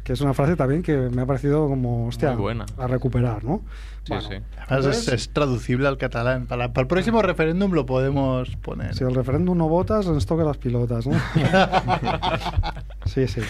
[0.10, 2.66] que es una frase también que me ha parecido como, hostia, buena.
[2.80, 3.62] a recuperar, ¿no?
[4.10, 4.36] Sí, sí.
[4.68, 6.46] Además, es, es traducible al catalán.
[6.48, 8.94] Para, para el próximo referéndum lo podemos poner.
[8.96, 11.16] Si al referéndum no votas, nos toca las pilotas, ¿no?
[13.06, 13.42] sí, sí.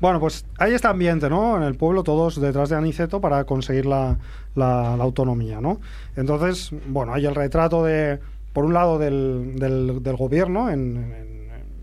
[0.00, 1.56] Bueno, pues hay este ambiente, ¿no?
[1.56, 4.16] En el pueblo, todos detrás de Aniceto para conseguir la,
[4.54, 5.80] la- la autonomía, ¿no?
[6.16, 8.20] Entonces, bueno, hay el retrato de,
[8.52, 11.38] por un lado, del, del- del gobierno en, en-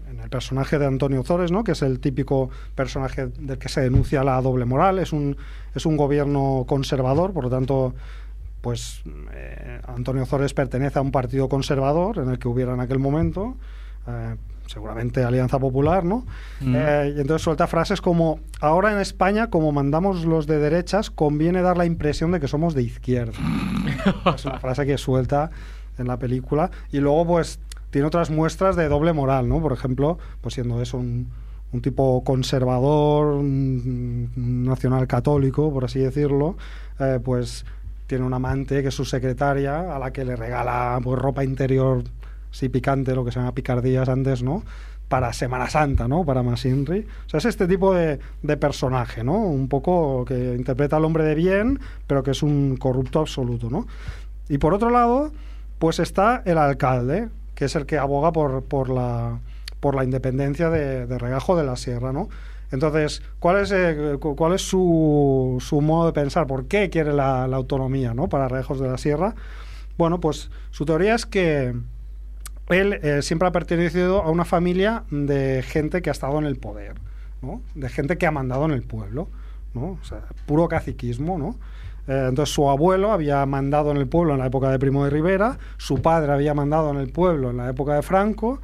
[0.09, 1.65] en el personaje de Antonio Zores, ¿no?
[1.65, 4.99] Que es el típico personaje del que se denuncia la doble moral.
[4.99, 5.35] Es un,
[5.75, 7.95] es un gobierno conservador, por lo tanto,
[8.65, 12.97] pues eh, Antonio Zores pertenece a un partido conservador en el que hubiera en aquel
[12.97, 13.57] momento,
[14.07, 16.25] eh, seguramente Alianza Popular, ¿no?
[16.61, 16.75] Mm.
[16.75, 21.61] Eh, y entonces suelta frases como, ahora en España, como mandamos los de derechas, conviene
[21.61, 23.33] dar la impresión de que somos de izquierda.
[24.35, 25.51] es una frase que suelta
[25.99, 26.71] en la película.
[26.91, 27.59] Y luego, pues,
[27.91, 29.61] tiene otras muestras de doble moral, ¿no?
[29.61, 31.27] Por ejemplo, pues siendo eso un,
[31.71, 36.57] un tipo conservador, un, un nacional católico, por así decirlo,
[36.99, 37.63] eh, pues
[38.07, 42.03] tiene una amante que es su secretaria, a la que le regala pues, ropa interior,
[42.51, 44.63] sí, picante, lo que se llama picardías antes, ¿no?
[45.07, 46.25] Para Semana Santa, ¿no?
[46.25, 47.05] Para Masinri.
[47.25, 49.37] O sea, es este tipo de, de personaje, ¿no?
[49.37, 53.87] Un poco que interpreta al hombre de bien, pero que es un corrupto absoluto, ¿no?
[54.49, 55.31] Y por otro lado,
[55.79, 59.39] pues está el alcalde, que es el que aboga por, por, la,
[59.79, 62.29] por la independencia de, de Regajo de la Sierra, ¿no?
[62.71, 66.47] Entonces, ¿cuál es, eh, cu- cuál es su, su modo de pensar?
[66.47, 68.27] ¿Por qué quiere la, autonomía ¿no?
[68.27, 69.35] para Regajos de la Sierra?
[69.97, 71.73] Bueno, pues su teoría es que
[72.69, 76.57] él eh, siempre ha pertenecido a una familia de gente que ha estado en el
[76.57, 76.95] poder,
[77.41, 77.61] ¿no?
[77.75, 79.29] De gente que ha mandado en el pueblo,
[79.73, 79.97] ¿no?
[80.47, 81.55] Puro caciquismo, ¿no?
[82.07, 85.11] Eh, entonces su abuelo había mandado en el pueblo en la época de Primo de
[85.11, 88.59] Rivera, su padre había mandado en el pueblo en la época de Franco,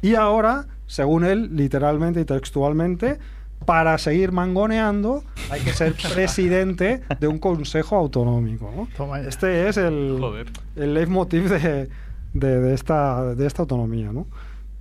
[0.00, 3.18] y ahora, según él, literalmente y textualmente,
[3.64, 8.70] para seguir mangoneando hay que ser presidente de un consejo autonómico.
[8.98, 9.16] ¿no?
[9.16, 10.48] Este es el, Joder.
[10.76, 11.88] el leitmotiv de,
[12.34, 14.12] de, de esta, de esta autonomía.
[14.12, 14.26] ¿no?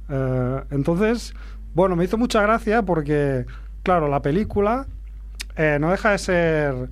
[0.10, 1.34] Eh, entonces,
[1.74, 3.46] bueno, me hizo mucha gracia porque,
[3.82, 4.88] claro, la película
[5.56, 6.90] eh, no deja de ser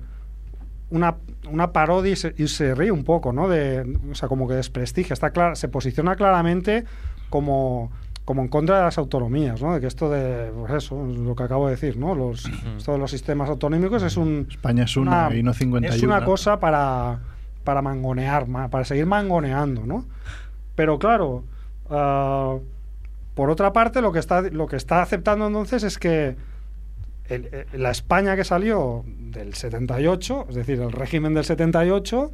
[0.88, 1.16] una,
[1.46, 3.50] una parodia y se, y se ríe un poco, ¿no?
[3.50, 6.86] De, o sea, como que desprestigia, está clara, se posiciona claramente
[7.28, 7.90] como,
[8.30, 9.74] como en contra de las autonomías, ¿no?
[9.74, 12.14] De que esto de, pues eso, es lo que acabo de decir, ¿no?
[12.14, 12.44] Los,
[12.76, 14.46] esto de los sistemas autonómicos es un...
[14.48, 15.92] España es una, y no 51.
[15.96, 17.18] Es una cosa para,
[17.64, 20.04] para mangonear, ma- para seguir mangoneando, ¿no?
[20.76, 21.42] Pero claro,
[21.90, 22.56] ah,
[23.34, 26.36] por otra parte, lo que está, lo que está aceptando entonces es que
[27.26, 32.30] el- eh, la España que salió del 78, es decir, el régimen del 78,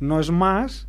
[0.00, 0.88] no es más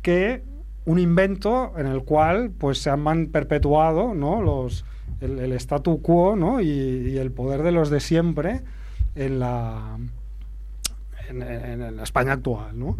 [0.00, 0.42] que
[0.86, 4.42] un invento en el cual pues se han perpetuado ¿no?
[4.42, 4.84] los,
[5.20, 6.60] el, el statu quo ¿no?
[6.60, 8.62] y, y el poder de los de siempre
[9.14, 9.96] en la,
[11.28, 12.78] en, en- en la España actual.
[12.78, 12.96] ¿no?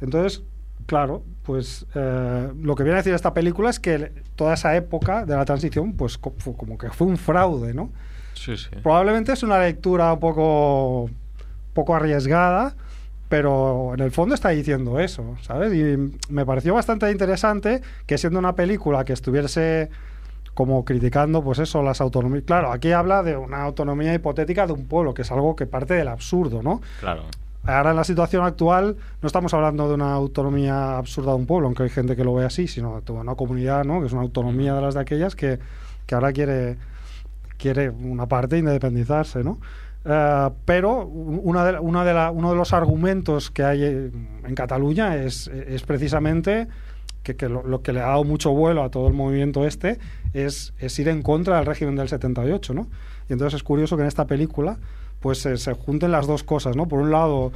[0.00, 0.42] Entonces,
[0.86, 5.24] claro, pues eh, lo que viene a decir esta película es que toda esa época
[5.24, 7.90] de la transición, pues co- fue como que fue un fraude, ¿no?
[8.34, 8.68] Sí, sí.
[8.82, 11.08] Probablemente es una lectura un poco,
[11.74, 12.74] poco arriesgada,
[13.32, 15.72] pero en el fondo está diciendo eso, ¿sabes?
[15.72, 15.96] Y
[16.30, 19.88] me pareció bastante interesante que siendo una película que estuviese
[20.52, 22.44] como criticando, pues eso, las autonomías.
[22.44, 25.94] Claro, aquí habla de una autonomía hipotética de un pueblo, que es algo que parte
[25.94, 26.82] del absurdo, ¿no?
[27.00, 27.22] Claro.
[27.64, 31.68] Ahora en la situación actual no estamos hablando de una autonomía absurda de un pueblo,
[31.68, 34.00] aunque hay gente que lo ve así, sino de una comunidad, ¿no?
[34.00, 35.58] Que es una autonomía de las de aquellas que,
[36.04, 36.76] que ahora quiere
[37.56, 39.58] quiere una parte independizarse, ¿no?
[40.04, 44.10] Eh, pero una de, una de la- uno de los argumentos que hay eh,
[44.44, 46.66] en Cataluña es, es precisamente
[47.22, 49.98] que, que lo, lo que le ha dado mucho vuelo a todo el movimiento este
[50.34, 52.88] es, es ir en contra del régimen del 78, ¿no?
[53.28, 54.78] Y entonces es curioso que en esta película
[55.20, 56.88] pues se, se junten las dos cosas, ¿no?
[56.88, 57.52] Por un lado,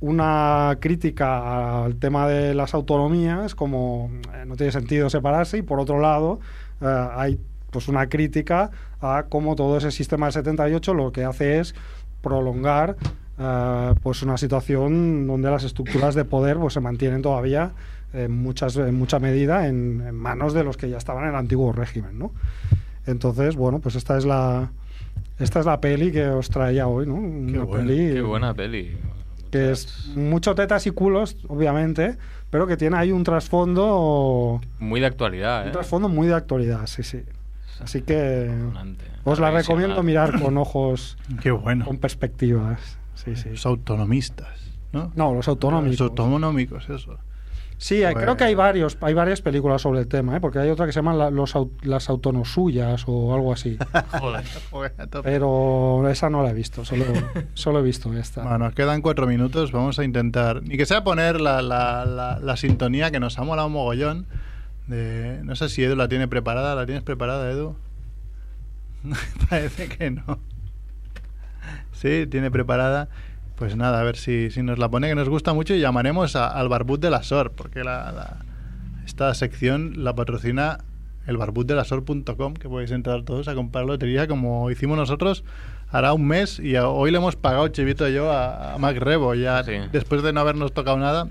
[0.00, 5.80] una crítica al tema de las autonomías, como eh, no tiene sentido separarse, y por
[5.80, 6.40] otro lado,
[6.82, 7.38] eh, hay
[7.70, 11.74] pues una crítica a cómo todo ese sistema del 78 lo que hace es
[12.22, 12.96] prolongar
[13.38, 17.72] eh, pues una situación donde las estructuras de poder pues, se mantienen todavía
[18.12, 21.36] en, muchas, en mucha medida en, en manos de los que ya estaban en el
[21.36, 22.32] antiguo régimen, ¿no?
[23.06, 24.70] Entonces, bueno, pues esta es la
[25.38, 27.14] esta es la peli que os traía hoy, ¿no?
[27.14, 28.96] Una buena, peli qué buena peli.
[29.50, 32.18] que es mucho tetas y culos, obviamente,
[32.50, 35.72] pero que tiene ahí un trasfondo Muy de actualidad, un ¿eh?
[35.72, 37.22] trasfondo muy de actualidad, sí, sí.
[37.82, 38.50] Así que
[39.24, 41.84] os la recomiendo mirar con ojos, Qué bueno.
[41.84, 42.98] con perspectivas.
[43.14, 43.50] Sí, sí.
[43.50, 44.48] Los autonomistas,
[44.92, 45.12] ¿no?
[45.14, 46.00] No, los autonómicos.
[46.00, 47.18] Los autonómicos, eso.
[47.76, 50.40] Sí, Pues- creo que hay varios, hay varias películas sobre el tema, ¿eh?
[50.40, 53.78] porque hay otra que se llama la- los, las autonosuyas o algo así.
[54.20, 54.44] Joder.
[54.70, 55.30] Joder, a tope.
[55.30, 57.04] Pero esa no la he visto, solo,
[57.54, 58.42] solo he visto esta.
[58.42, 59.72] Bueno, nos quedan cuatro minutos.
[59.72, 60.62] Vamos a intentar.
[60.62, 64.26] Ni que sea poner la, la, la, la sintonía que nos ha molado un mogollón.
[64.90, 66.74] De, no sé si Edu la tiene preparada.
[66.74, 67.76] ¿La tienes preparada, Edu?
[69.48, 70.38] Parece que no.
[71.92, 73.08] Sí, tiene preparada.
[73.56, 75.74] Pues nada, a ver si, si nos la pone, que nos gusta mucho.
[75.74, 78.36] Y llamaremos a- al Barbut de la SOR, porque la, la-
[79.04, 80.78] esta sección la patrocina
[81.26, 85.44] el barbutdelasor.com, que podéis entrar todos a comprar lotería como hicimos nosotros
[85.90, 89.34] hará un mes y hoy le hemos pagado Chivito y yo a, a Mac Rebo
[89.34, 91.28] ya después de no habernos tocado nada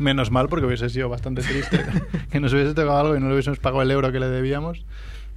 [0.00, 1.84] menos mal porque hubiese sido bastante triste
[2.30, 4.84] que nos hubiese tocado algo y no le hubiésemos pagado el euro que le debíamos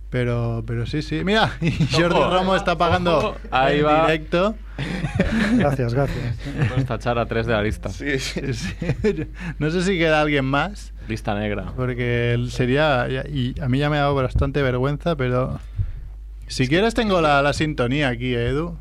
[0.10, 4.02] pero pero sí sí mira y Jordi Ojo, Romo está pagando ojo, ahí en va.
[4.06, 4.56] directo
[5.56, 6.36] Gracias, gracias.
[6.68, 7.90] Puedes tachar a tres de la lista.
[7.90, 8.74] Sí, sí.
[9.60, 11.74] no sé si queda alguien más Lista negra.
[11.76, 15.60] porque sería y a mí ya me ha dado bastante vergüenza pero
[16.48, 18.78] si quieres tengo la, la sintonía aquí Edu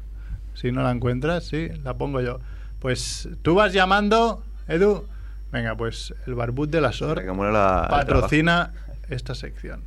[0.54, 2.40] si no la encuentras sí la pongo yo
[2.78, 5.06] pues tú vas llamando Edu
[5.53, 7.22] venga pues el barbut de la SOR
[7.53, 8.72] la- patrocina
[9.09, 9.84] esta sección.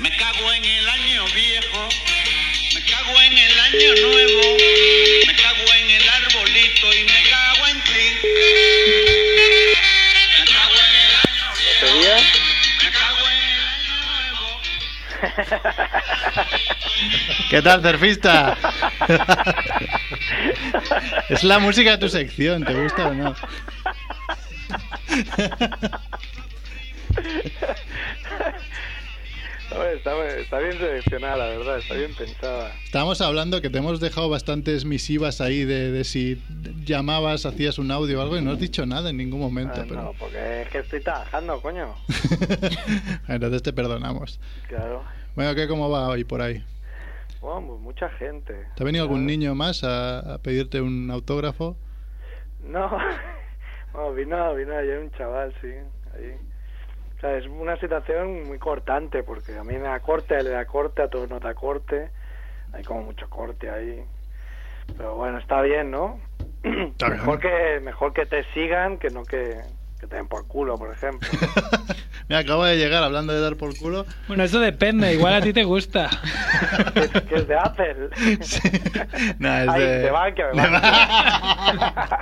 [0.00, 1.88] Me cago en el año viejo,
[2.74, 4.56] me cago en el año nuevo,
[5.26, 8.91] me cago en el arbolito y me cago en ti.
[17.50, 18.56] ¿Qué tal, surfista?
[21.28, 23.34] es la música de tu sección, ¿te gusta o no?
[29.72, 32.72] Está, está bien seleccionada, la verdad, está bien pensada.
[32.84, 36.42] Estábamos hablando que te hemos dejado bastantes misivas ahí de, de si
[36.84, 39.80] llamabas, hacías un audio o algo y no has dicho nada en ningún momento.
[39.80, 41.94] Ah, pero No, porque es que estoy trabajando, coño.
[43.28, 44.40] Entonces te perdonamos.
[44.68, 45.02] Claro.
[45.34, 46.62] Bueno, ¿qué cómo va hoy por ahí?
[47.40, 48.54] Bueno, pues mucha gente.
[48.76, 51.76] ¿Te ha venido algún niño más a, a pedirte un autógrafo?
[52.66, 52.88] No,
[53.92, 55.68] bueno, vino, vino ayer un chaval, sí.
[56.14, 56.36] Ahí.
[57.22, 60.46] O sea, es una situación muy cortante, porque a mí me da corte, a él
[60.46, 62.10] le da corte, a todos nos da corte.
[62.72, 64.04] Hay como mucho corte ahí.
[64.96, 66.18] Pero bueno, está bien, ¿no?
[66.64, 69.60] mejor, que, mejor que te sigan que no que,
[70.00, 71.28] que te den por culo, por ejemplo.
[72.32, 74.06] Me acabo de llegar hablando de dar por culo.
[74.26, 76.08] Bueno, eso depende, igual a ti te gusta.
[77.28, 77.94] que es de Apple.
[79.38, 82.18] No, es Ay, de- de Bankia, de de Bankia.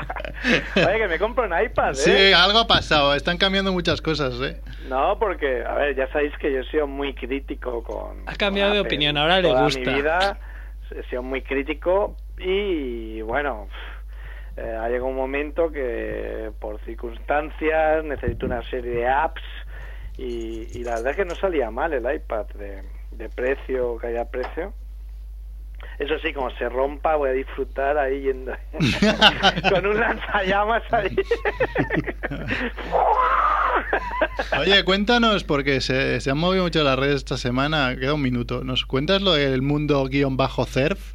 [0.89, 1.95] Oye, que me compro un iPad, ¿eh?
[1.95, 3.15] Sí, algo ha pasado.
[3.15, 4.61] Están cambiando muchas cosas, ¿eh?
[4.89, 8.25] No, porque, a ver, ya sabéis que yo he sido muy crítico con...
[8.27, 8.89] Ha cambiado con de Apple.
[8.89, 9.79] opinión, ahora le Toda gusta.
[9.79, 10.39] mi vida
[10.91, 13.69] he sido muy crítico y, bueno,
[14.57, 19.41] eh, ha llegado un momento que por circunstancias necesito una serie de apps
[20.21, 24.31] y, y la verdad es que no salía mal el iPad de, de precio, calidad
[24.31, 24.75] precio.
[25.99, 28.53] Eso sí, como se rompa, voy a disfrutar ahí yendo
[29.71, 31.17] con un lanzallamas ahí.
[34.61, 37.97] Oye, cuéntanos, porque se, se han movido mucho las redes esta semana.
[37.99, 38.63] Queda un minuto.
[38.63, 41.15] ¿Nos cuentas lo del mundo guion bajo surf?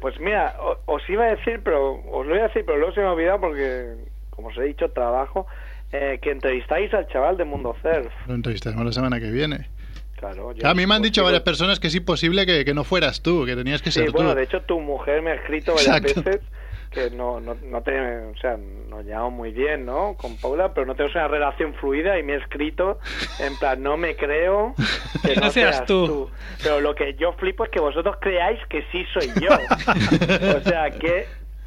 [0.00, 3.00] Pues mira, os iba a decir, pero os lo iba a decir, pero luego se
[3.00, 3.94] me ha olvidado porque,
[4.30, 5.46] como os he dicho, trabajo,
[5.92, 8.12] eh, que entrevistáis al chaval de Mundo Surf.
[8.26, 9.68] Lo entrevistaremos la semana que viene.
[10.16, 12.82] Claro, yo- A mí me han dicho varias personas que es imposible que, que no
[12.84, 14.36] fueras tú, que tenías que Sí, ser bueno, tú.
[14.36, 16.22] de hecho tu mujer me ha escrito varias Exacto.
[16.24, 16.42] veces
[16.90, 18.56] que no, no, no te, o sea,
[18.88, 20.14] nos llevamos muy bien, ¿no?
[20.16, 22.98] Con Paula, pero no tenemos una relación fluida y me ha escrito
[23.40, 24.74] en plan, no me creo
[25.22, 26.30] que Que no seas tú.
[26.62, 29.50] Pero lo que yo flipo es que vosotros creáis que sí soy yo.
[30.56, 31.26] o sea, ¿qué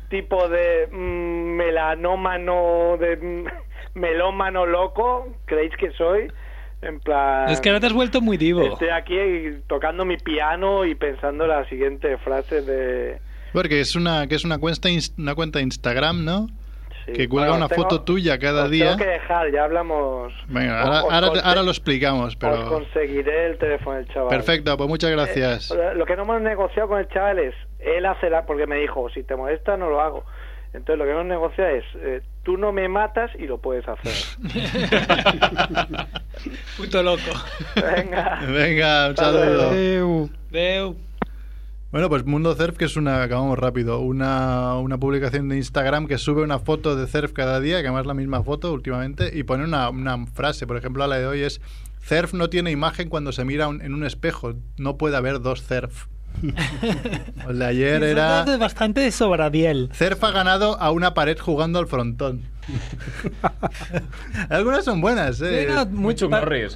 [0.10, 3.46] tipo de mm, melanómano, de mm,
[3.94, 6.32] melómano loco creéis que soy?
[6.82, 7.50] En plan...
[7.50, 8.64] Es que ahora te has vuelto muy divo.
[8.64, 9.18] Estoy aquí
[9.68, 13.20] tocando mi piano y pensando la siguiente frase de...
[13.54, 16.48] Porque es una, que es una cuenta, una cuenta de Instagram, ¿no?
[17.06, 17.14] sí.
[17.14, 18.86] que cuelga Bueno, una tengo- foto tuya cada os día.
[18.96, 20.34] Tengo que dejar, ya hablamos.
[20.48, 22.68] Venga, Os- ahora, os ahora, ahora lo explicamos, Os pero...
[22.70, 24.30] conseguiré el teléfono del chaval.
[24.30, 25.72] Perfecto, pues muchas gracias.
[25.72, 28.78] Eh, lo que no hemos negociado con el chaval es, él hace la, porque me
[28.78, 30.24] dijo, si te molesta no lo hago.
[30.74, 34.14] Entonces lo que hemos negociado es, eh, tú no me matas y lo puedes hacer.
[36.78, 37.22] Puto loco.
[37.76, 38.40] Venga.
[38.48, 40.30] Venga, un saludo.
[40.52, 40.96] Deu.
[41.92, 46.18] Bueno, pues Mundo Surf, que es una, acabamos rápido, una, una publicación de Instagram que
[46.18, 49.44] sube una foto de surf cada día, que además es la misma foto últimamente, y
[49.44, 51.60] pone una, una frase, por ejemplo, la de hoy es,
[52.02, 55.60] surf no tiene imagen cuando se mira un- en un espejo, no puede haber dos
[55.64, 56.06] surf.
[57.50, 58.46] El de ayer era...
[58.58, 59.90] Bastante de sobradiel.
[59.94, 62.42] Cerf ha ganado a una pared jugando al frontón.
[64.50, 65.68] Algunas son buenas, ¿eh?
[65.68, 66.16] Sí, no, muy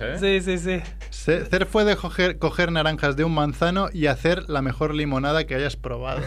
[0.02, 0.18] ¿eh?
[0.20, 0.82] Sí, sí, sí.
[1.10, 5.46] Ce- Cerf fue de coger, coger naranjas de un manzano y hacer la mejor limonada
[5.46, 6.22] que hayas probado.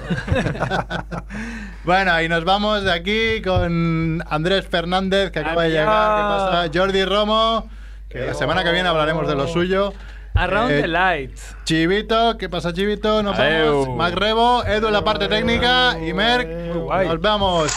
[1.84, 5.86] bueno, y nos vamos de aquí con Andrés Fernández, que acaba de llegar.
[5.86, 6.70] ¿Qué pasa?
[6.74, 7.68] Jordi Romo,
[8.08, 9.92] que la semana que viene hablaremos de lo suyo.
[10.34, 11.56] Around Eh, the lights.
[11.64, 13.22] Chivito, ¿qué pasa, Chivito?
[13.22, 13.80] Nos Adeu.
[13.82, 13.96] vamos.
[13.96, 16.48] Mac Rebo, Edu en la parte técnica y Merck.
[16.48, 17.72] Nos vemos.